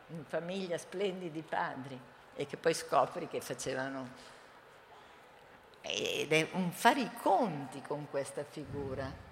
in 0.09 0.25
famiglia 0.27 0.77
splendidi 0.77 1.41
padri 1.41 1.99
e 2.35 2.45
che 2.45 2.59
poi 2.59 2.75
scopri 2.75 3.29
che 3.29 3.41
facevano 3.41 4.41
ed 5.83 6.33
è 6.33 6.49
un 6.53 6.71
fare 6.71 7.01
i 7.01 7.11
conti 7.21 7.83
con 7.83 8.09
questa 8.09 8.45
figura 8.45 9.31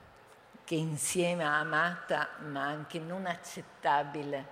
che 0.64 0.74
insieme 0.74 1.44
ha 1.44 1.58
amata 1.58 2.28
ma 2.46 2.64
anche 2.64 2.98
non 2.98 3.26
accettabile, 3.26 4.46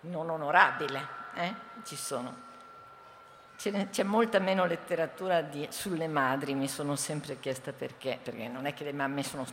non 0.00 0.28
onorabile. 0.28 1.20
Eh? 1.34 1.54
Ci 1.84 1.96
sono. 1.96 2.50
C'è 3.56 4.02
molta 4.02 4.40
meno 4.40 4.64
letteratura 4.64 5.40
di, 5.40 5.68
sulle 5.70 6.08
madri, 6.08 6.52
mi 6.54 6.66
sono 6.66 6.96
sempre 6.96 7.38
chiesta 7.38 7.72
perché, 7.72 8.18
perché 8.20 8.48
non 8.48 8.66
è 8.66 8.74
che 8.74 8.82
le 8.82 8.92
mamme 8.92 9.22
sono 9.22 9.46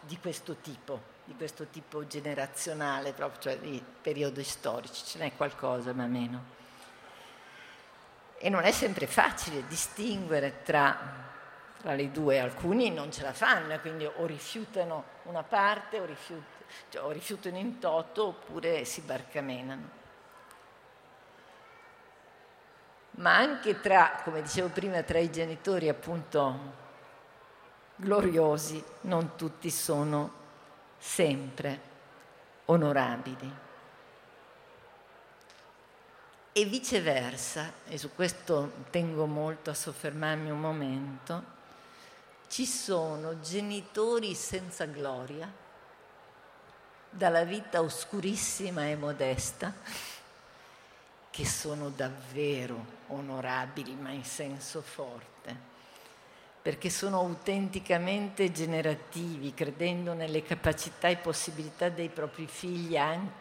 di 0.00 0.18
questo 0.18 0.56
tipo, 0.56 1.00
di 1.24 1.36
questo 1.36 1.66
tipo 1.66 2.04
generazionale, 2.06 3.12
proprio, 3.12 3.40
cioè 3.40 3.58
di 3.58 3.80
periodi 4.02 4.42
storici, 4.42 5.04
ce 5.04 5.18
n'è 5.18 5.36
qualcosa 5.36 5.92
ma 5.92 6.06
meno. 6.06 6.44
E 8.44 8.48
non 8.48 8.64
è 8.64 8.72
sempre 8.72 9.06
facile 9.06 9.68
distinguere 9.68 10.62
tra, 10.64 10.98
tra, 11.80 11.94
le 11.94 12.10
due, 12.10 12.40
alcuni 12.40 12.90
non 12.90 13.12
ce 13.12 13.22
la 13.22 13.32
fanno, 13.32 13.78
quindi 13.78 14.04
o 14.04 14.26
rifiutano 14.26 15.04
una 15.26 15.44
parte 15.44 16.00
o, 16.00 16.04
rifiut- 16.04 16.42
cioè, 16.88 17.04
o 17.04 17.12
rifiutano 17.12 17.56
in 17.56 17.78
toto 17.78 18.26
oppure 18.26 18.84
si 18.84 19.00
barcamenano. 19.02 20.00
Ma 23.12 23.36
anche 23.36 23.80
tra, 23.80 24.20
come 24.24 24.42
dicevo 24.42 24.70
prima, 24.70 25.00
tra 25.04 25.20
i 25.20 25.30
genitori 25.30 25.88
appunto 25.88 26.80
gloriosi, 27.94 28.82
non 29.02 29.36
tutti 29.36 29.70
sono 29.70 30.32
sempre 30.98 31.80
onorabili. 32.64 33.61
E 36.54 36.66
viceversa, 36.66 37.72
e 37.88 37.96
su 37.96 38.10
questo 38.14 38.72
tengo 38.90 39.24
molto 39.24 39.70
a 39.70 39.74
soffermarmi 39.74 40.50
un 40.50 40.60
momento, 40.60 41.44
ci 42.48 42.66
sono 42.66 43.40
genitori 43.40 44.34
senza 44.34 44.84
gloria, 44.84 45.50
dalla 47.08 47.44
vita 47.44 47.80
oscurissima 47.80 48.86
e 48.86 48.96
modesta, 48.96 49.72
che 51.30 51.46
sono 51.46 51.88
davvero 51.88 52.84
onorabili, 53.06 53.94
ma 53.94 54.10
in 54.10 54.24
senso 54.24 54.82
forte, 54.82 55.56
perché 56.60 56.90
sono 56.90 57.18
autenticamente 57.20 58.52
generativi, 58.52 59.54
credendo 59.54 60.12
nelle 60.12 60.42
capacità 60.42 61.08
e 61.08 61.16
possibilità 61.16 61.88
dei 61.88 62.10
propri 62.10 62.46
figli, 62.46 62.98
anche, 62.98 63.32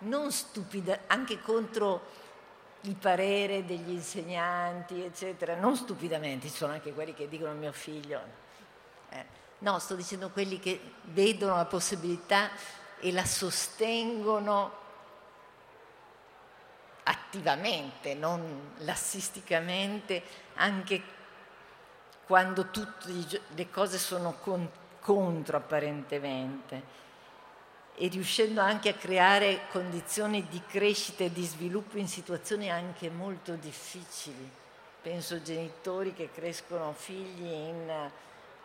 non 0.00 0.30
stupida, 0.30 1.00
anche 1.06 1.40
contro 1.40 2.26
il 2.82 2.94
parere 2.94 3.64
degli 3.64 3.90
insegnanti, 3.90 5.02
eccetera, 5.02 5.56
non 5.56 5.76
stupidamente, 5.76 6.48
ci 6.48 6.54
sono 6.54 6.72
anche 6.72 6.92
quelli 6.92 7.14
che 7.14 7.28
dicono 7.28 7.52
mio 7.52 7.72
figlio, 7.72 8.20
eh, 9.10 9.24
no, 9.58 9.78
sto 9.78 9.94
dicendo 9.94 10.30
quelli 10.30 10.58
che 10.60 10.80
vedono 11.04 11.56
la 11.56 11.64
possibilità 11.64 12.50
e 13.00 13.12
la 13.12 13.24
sostengono 13.24 14.86
attivamente, 17.04 18.14
non 18.14 18.74
lassisticamente, 18.78 20.22
anche 20.54 21.16
quando 22.26 22.70
tutte 22.70 23.40
le 23.54 23.70
cose 23.70 23.98
sono 23.98 24.36
contro 25.00 25.56
apparentemente 25.56 27.06
e 27.98 28.06
riuscendo 28.06 28.60
anche 28.60 28.90
a 28.90 28.94
creare 28.94 29.62
condizioni 29.70 30.46
di 30.48 30.62
crescita 30.68 31.24
e 31.24 31.32
di 31.32 31.44
sviluppo 31.44 31.98
in 31.98 32.06
situazioni 32.06 32.70
anche 32.70 33.10
molto 33.10 33.54
difficili. 33.54 34.48
Penso 35.02 35.42
genitori 35.42 36.14
che 36.14 36.30
crescono 36.32 36.94
figli 36.96 37.44
in 37.44 38.10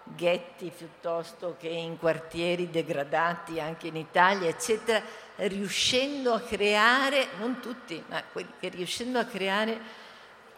ghetti 0.04 0.72
piuttosto 0.76 1.56
che 1.60 1.70
in 1.70 1.98
quartieri 1.98 2.70
degradati 2.70 3.60
anche 3.60 3.88
in 3.88 3.96
Italia, 3.96 4.50
eccetera, 4.50 5.02
riuscendo 5.38 6.34
a 6.34 6.42
creare, 6.42 7.30
non 7.40 7.60
tutti, 7.60 8.04
ma 8.08 8.22
riuscendo 8.60 9.18
a 9.18 9.26
creare 9.26 9.80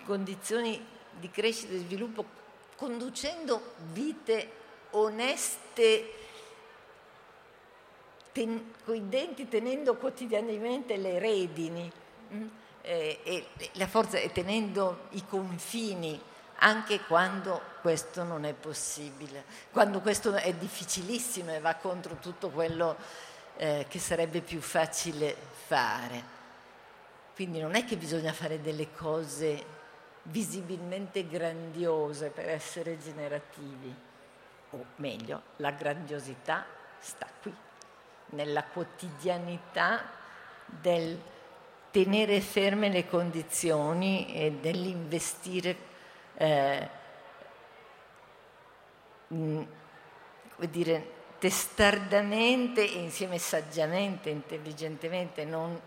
condizioni 0.03 0.83
di 1.17 1.31
crescita 1.31 1.73
e 1.73 1.77
sviluppo, 1.77 2.25
conducendo 2.75 3.73
vite 3.93 4.51
oneste 4.91 6.24
ten, 8.35 8.73
coi 8.83 9.07
denti 9.07 9.47
tenendo 9.47 9.95
quotidianamente 9.95 10.97
le 10.97 11.19
redini 11.19 11.89
mh? 12.27 12.35
Mm, 12.35 12.47
eh, 12.81 13.19
e 13.23 13.47
la 13.73 13.87
forza 13.87 14.17
e 14.17 14.29
tenendo 14.33 15.07
i 15.11 15.25
confini 15.25 16.21
anche 16.57 16.99
quando 17.01 17.61
questo 17.81 18.23
non 18.23 18.43
è 18.43 18.53
possibile, 18.53 19.43
quando 19.71 20.01
questo 20.01 20.33
è 20.33 20.53
difficilissimo 20.53 21.53
e 21.53 21.59
va 21.59 21.75
contro 21.75 22.15
tutto 22.15 22.49
quello 22.49 22.97
eh, 23.55 23.85
che 23.87 23.99
sarebbe 23.99 24.41
più 24.41 24.59
facile 24.59 25.35
fare. 25.67 26.33
Quindi 27.35 27.59
non 27.59 27.75
è 27.75 27.85
che 27.85 27.97
bisogna 27.97 28.33
fare 28.33 28.61
delle 28.61 28.91
cose 28.93 29.63
visibilmente 30.23 31.27
grandiose 31.27 32.29
per 32.29 32.49
essere 32.49 32.97
generativi, 32.99 33.93
o 34.71 34.85
meglio, 34.97 35.41
la 35.57 35.71
grandiosità 35.71 36.65
sta 36.99 37.27
qui 37.41 37.53
nella 38.27 38.63
quotidianità 38.63 40.09
del 40.65 41.19
tenere 41.91 42.41
ferme 42.41 42.89
le 42.89 43.07
condizioni 43.07 44.33
e 44.35 44.51
dell'investire 44.51 45.77
eh, 46.35 46.89
come 49.27 50.69
dire, 50.69 51.11
testardamente 51.39 52.81
e 52.81 52.97
insieme 52.97 53.37
saggiamente, 53.37 54.29
intelligentemente, 54.29 55.45
non 55.45 55.79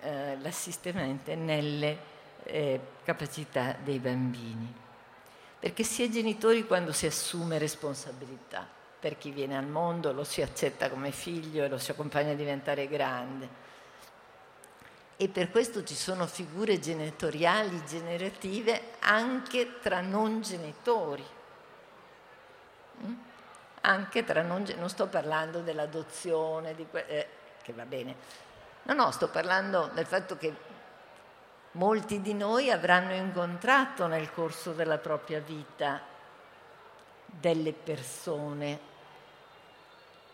eh, 0.00 0.38
lassistamente, 0.40 1.34
nelle 1.34 1.98
eh, 2.44 2.80
capacità 3.04 3.76
dei 3.82 3.98
bambini. 3.98 4.74
Perché 5.58 5.82
si 5.82 6.04
è 6.04 6.08
genitori 6.08 6.66
quando 6.66 6.92
si 6.92 7.06
assume 7.06 7.58
responsabilità 7.58 8.77
per 9.00 9.16
chi 9.16 9.30
viene 9.30 9.56
al 9.56 9.66
mondo, 9.66 10.12
lo 10.12 10.24
si 10.24 10.42
accetta 10.42 10.90
come 10.90 11.12
figlio 11.12 11.64
e 11.64 11.68
lo 11.68 11.78
si 11.78 11.90
accompagna 11.90 12.32
a 12.32 12.36
diventare 12.36 12.88
grande. 12.88 13.66
E 15.16 15.28
per 15.28 15.50
questo 15.50 15.84
ci 15.84 15.94
sono 15.94 16.26
figure 16.26 16.78
genitoriali 16.78 17.84
generative 17.84 18.92
anche 19.00 19.78
tra 19.80 20.00
non 20.00 20.42
genitori. 20.42 21.24
Mm? 23.04 23.14
Anche 23.82 24.24
tra 24.24 24.42
non 24.42 24.58
genitori. 24.58 24.80
Non 24.80 24.88
sto 24.88 25.06
parlando 25.06 25.60
dell'adozione, 25.60 26.74
di 26.74 26.86
eh, 26.92 27.26
che 27.62 27.72
va 27.72 27.84
bene. 27.84 28.14
No, 28.84 28.94
no, 28.94 29.10
sto 29.10 29.28
parlando 29.28 29.90
del 29.92 30.06
fatto 30.06 30.36
che 30.36 30.54
molti 31.72 32.20
di 32.20 32.34
noi 32.34 32.70
avranno 32.70 33.12
incontrato 33.12 34.06
nel 34.06 34.32
corso 34.32 34.72
della 34.72 34.98
propria 34.98 35.40
vita 35.40 36.07
delle 37.28 37.72
persone 37.72 38.78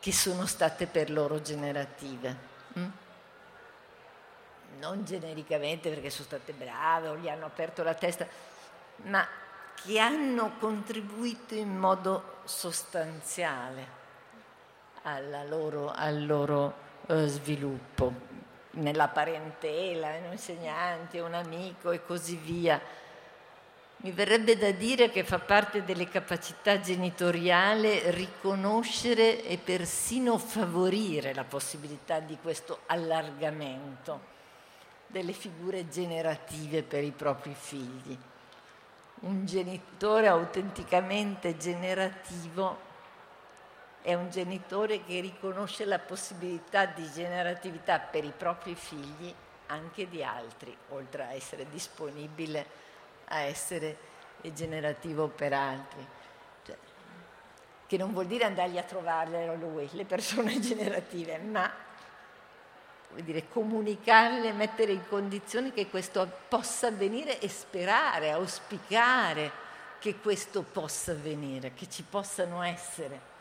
che 0.00 0.12
sono 0.12 0.46
state 0.46 0.86
per 0.86 1.10
loro 1.10 1.40
generative. 1.40 2.36
Mm? 2.78 2.88
Non 4.78 5.04
genericamente 5.04 5.88
perché 5.88 6.10
sono 6.10 6.26
state 6.26 6.52
brave 6.52 7.08
o 7.08 7.16
gli 7.16 7.28
hanno 7.28 7.46
aperto 7.46 7.82
la 7.82 7.94
testa, 7.94 8.26
ma 9.04 9.26
che 9.74 9.98
hanno 9.98 10.56
contribuito 10.58 11.54
in 11.54 11.76
modo 11.76 12.38
sostanziale 12.44 14.02
loro, 15.48 15.90
al 15.90 16.24
loro 16.24 16.74
uh, 17.06 17.26
sviluppo, 17.26 18.12
nella 18.72 19.08
parentela, 19.08 20.08
un 20.24 20.32
insegnante, 20.32 21.20
un 21.20 21.34
amico 21.34 21.90
e 21.90 22.04
così 22.04 22.36
via 22.36 22.80
mi 24.04 24.12
verrebbe 24.12 24.58
da 24.58 24.70
dire 24.70 25.08
che 25.08 25.24
fa 25.24 25.38
parte 25.38 25.82
delle 25.82 26.06
capacità 26.06 26.78
genitoriali 26.78 28.10
riconoscere 28.10 29.42
e 29.42 29.56
persino 29.56 30.36
favorire 30.36 31.32
la 31.32 31.44
possibilità 31.44 32.20
di 32.20 32.36
questo 32.42 32.80
allargamento 32.84 34.32
delle 35.06 35.32
figure 35.32 35.88
generative 35.88 36.82
per 36.82 37.02
i 37.02 37.12
propri 37.12 37.54
figli. 37.58 38.14
Un 39.20 39.46
genitore 39.46 40.26
autenticamente 40.26 41.56
generativo 41.56 42.76
è 44.02 44.12
un 44.12 44.28
genitore 44.28 45.02
che 45.02 45.20
riconosce 45.20 45.86
la 45.86 45.98
possibilità 45.98 46.84
di 46.84 47.10
generatività 47.10 48.00
per 48.00 48.22
i 48.24 48.34
propri 48.36 48.74
figli 48.74 49.32
anche 49.68 50.10
di 50.10 50.22
altri, 50.22 50.76
oltre 50.90 51.22
a 51.22 51.32
essere 51.32 51.66
disponibile 51.70 52.83
a 53.28 53.40
essere 53.40 53.96
generativo 54.52 55.28
per 55.28 55.52
altri. 55.52 56.06
Cioè, 56.64 56.76
che 57.86 57.96
non 57.96 58.12
vuol 58.12 58.26
dire 58.26 58.44
andargli 58.44 58.78
a 58.78 58.82
trovarle 58.82 59.54
lui, 59.56 59.88
le 59.92 60.04
persone 60.04 60.58
generative, 60.60 61.38
ma 61.38 61.70
vuol 63.10 63.22
dire 63.22 63.48
comunicarle, 63.48 64.52
mettere 64.52 64.92
in 64.92 65.06
condizione 65.08 65.72
che 65.72 65.88
questo 65.88 66.28
possa 66.48 66.88
avvenire 66.88 67.38
e 67.38 67.48
sperare, 67.48 68.30
auspicare 68.30 69.62
che 69.98 70.16
questo 70.16 70.62
possa 70.62 71.12
avvenire, 71.12 71.72
che 71.74 71.88
ci 71.88 72.02
possano 72.02 72.62
essere 72.62 73.32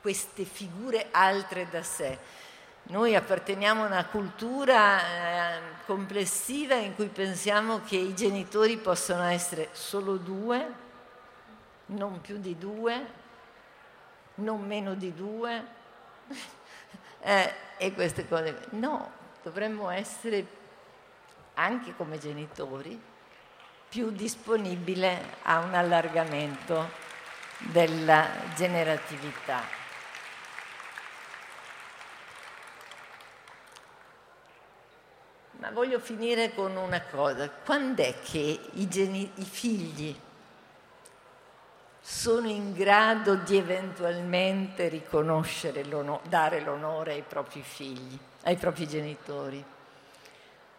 queste 0.00 0.44
figure 0.44 1.08
altre 1.10 1.66
da 1.68 1.82
sé. 1.82 2.16
Noi 2.88 3.16
apparteniamo 3.16 3.82
a 3.82 3.86
una 3.86 4.04
cultura 4.04 5.00
eh, 5.00 5.60
complessiva 5.86 6.76
in 6.76 6.94
cui 6.94 7.08
pensiamo 7.08 7.80
che 7.80 7.96
i 7.96 8.14
genitori 8.14 8.76
possono 8.76 9.24
essere 9.24 9.70
solo 9.72 10.16
due, 10.18 10.72
non 11.86 12.20
più 12.20 12.38
di 12.38 12.56
due, 12.56 13.06
non 14.34 14.64
meno 14.64 14.94
di 14.94 15.12
due, 15.12 15.66
eh, 17.22 17.54
e 17.76 17.92
queste 17.92 18.28
cose. 18.28 18.56
No, 18.70 19.10
dovremmo 19.42 19.90
essere 19.90 20.46
anche 21.54 21.92
come 21.96 22.18
genitori 22.18 23.00
più 23.88 24.10
disponibile 24.10 25.38
a 25.42 25.58
un 25.58 25.74
allargamento 25.74 26.88
della 27.58 28.28
generatività. 28.54 29.85
Ma 35.66 35.72
voglio 35.72 35.98
finire 35.98 36.54
con 36.54 36.76
una 36.76 37.02
cosa. 37.02 37.50
Quando 37.50 38.00
è 38.00 38.14
che 38.22 38.60
i, 38.74 38.86
geni- 38.86 39.28
i 39.34 39.44
figli 39.44 40.16
sono 42.00 42.46
in 42.46 42.72
grado 42.72 43.34
di 43.34 43.56
eventualmente 43.56 44.86
riconoscere, 44.86 45.82
l'onore, 45.82 46.20
dare 46.28 46.60
l'onore 46.60 47.14
ai 47.14 47.24
propri 47.26 47.62
figli, 47.62 48.16
ai 48.44 48.54
propri 48.54 48.86
genitori? 48.86 49.64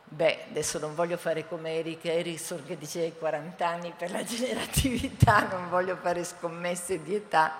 Beh, 0.05 0.45
adesso 0.51 0.79
non 0.79 0.95
voglio 0.95 1.17
fare 1.17 1.45
come 1.49 1.79
Eric 1.79 2.05
Erickson 2.05 2.63
che 2.65 2.77
diceva 2.77 3.13
40 3.13 3.67
anni 3.67 3.93
per 3.97 4.09
la 4.09 4.23
generatività, 4.23 5.49
non 5.49 5.67
voglio 5.67 5.97
fare 5.97 6.23
scommesse 6.23 7.03
di 7.03 7.13
età, 7.13 7.57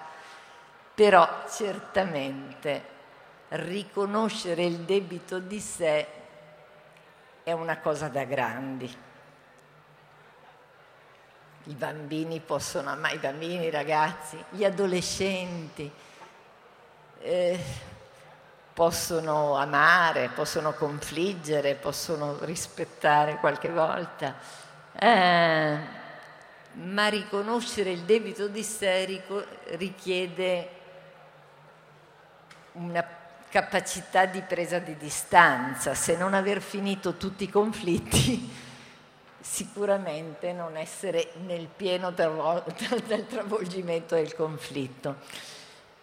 però 0.96 1.28
certamente 1.50 2.96
riconoscere 3.50 4.64
il 4.64 4.78
debito 4.78 5.40
di 5.40 5.60
sé 5.60 6.17
è 7.48 7.54
una 7.54 7.78
cosa 7.78 8.10
da 8.10 8.26
grandi. 8.26 8.94
I 11.64 11.74
bambini 11.76 12.42
possono 12.42 12.90
amare, 12.90 13.16
i 13.16 13.20
bambini, 13.20 13.68
i 13.68 13.70
ragazzi, 13.70 14.38
gli 14.50 14.66
adolescenti. 14.66 15.90
Eh, 17.20 17.64
possono 18.74 19.56
amare, 19.56 20.28
possono 20.36 20.74
confliggere, 20.74 21.76
possono 21.76 22.38
rispettare 22.42 23.38
qualche 23.38 23.70
volta, 23.70 24.36
eh, 25.00 25.78
ma 26.74 27.08
riconoscere 27.08 27.92
il 27.92 28.02
debito 28.02 28.50
di 28.50 28.64
sé 28.64 29.24
richiede 29.78 30.70
una 32.74 33.17
capacità 33.58 34.28
di 34.28 34.42
presa 34.42 34.78
di 34.78 34.96
distanza, 34.98 35.96
se 35.96 36.16
non 36.16 36.36
aver 36.36 36.62
finito 36.62 37.16
tutti 37.16 37.46
i 37.46 37.50
conflitti, 37.50 38.48
sicuramente 39.42 40.54
non 40.54 40.78
essere 40.78 41.32
nel 41.44 41.66
pieno 41.66 42.12
del 42.12 43.26
travolgimento 43.28 44.14
del 44.14 44.36
conflitto. 44.36 45.16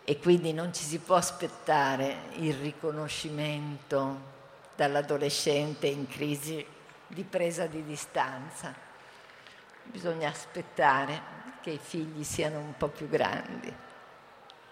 E 0.02 0.18
quindi 0.18 0.52
non 0.52 0.74
ci 0.74 0.82
si 0.82 0.98
può 0.98 1.14
aspettare 1.14 2.22
il 2.38 2.54
riconoscimento 2.54 4.32
dall'adolescente 4.74 5.86
in 5.86 6.08
crisi 6.08 6.66
di 7.06 7.22
presa 7.22 7.66
di 7.66 7.84
distanza. 7.84 8.74
Bisogna 9.84 10.28
aspettare 10.28 11.22
che 11.60 11.70
i 11.70 11.80
figli 11.80 12.24
siano 12.24 12.58
un 12.58 12.76
po' 12.76 12.88
più 12.88 13.08
grandi 13.08 13.92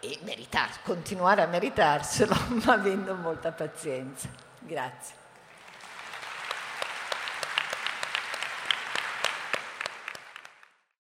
e 0.05 0.19
meritar, 0.25 0.83
continuare 0.83 1.43
a 1.43 1.47
meritarselo, 1.47 2.35
ma 2.67 2.73
avendo 2.73 3.15
molta 3.15 3.53
pazienza. 3.53 4.29
Grazie. 4.59 5.22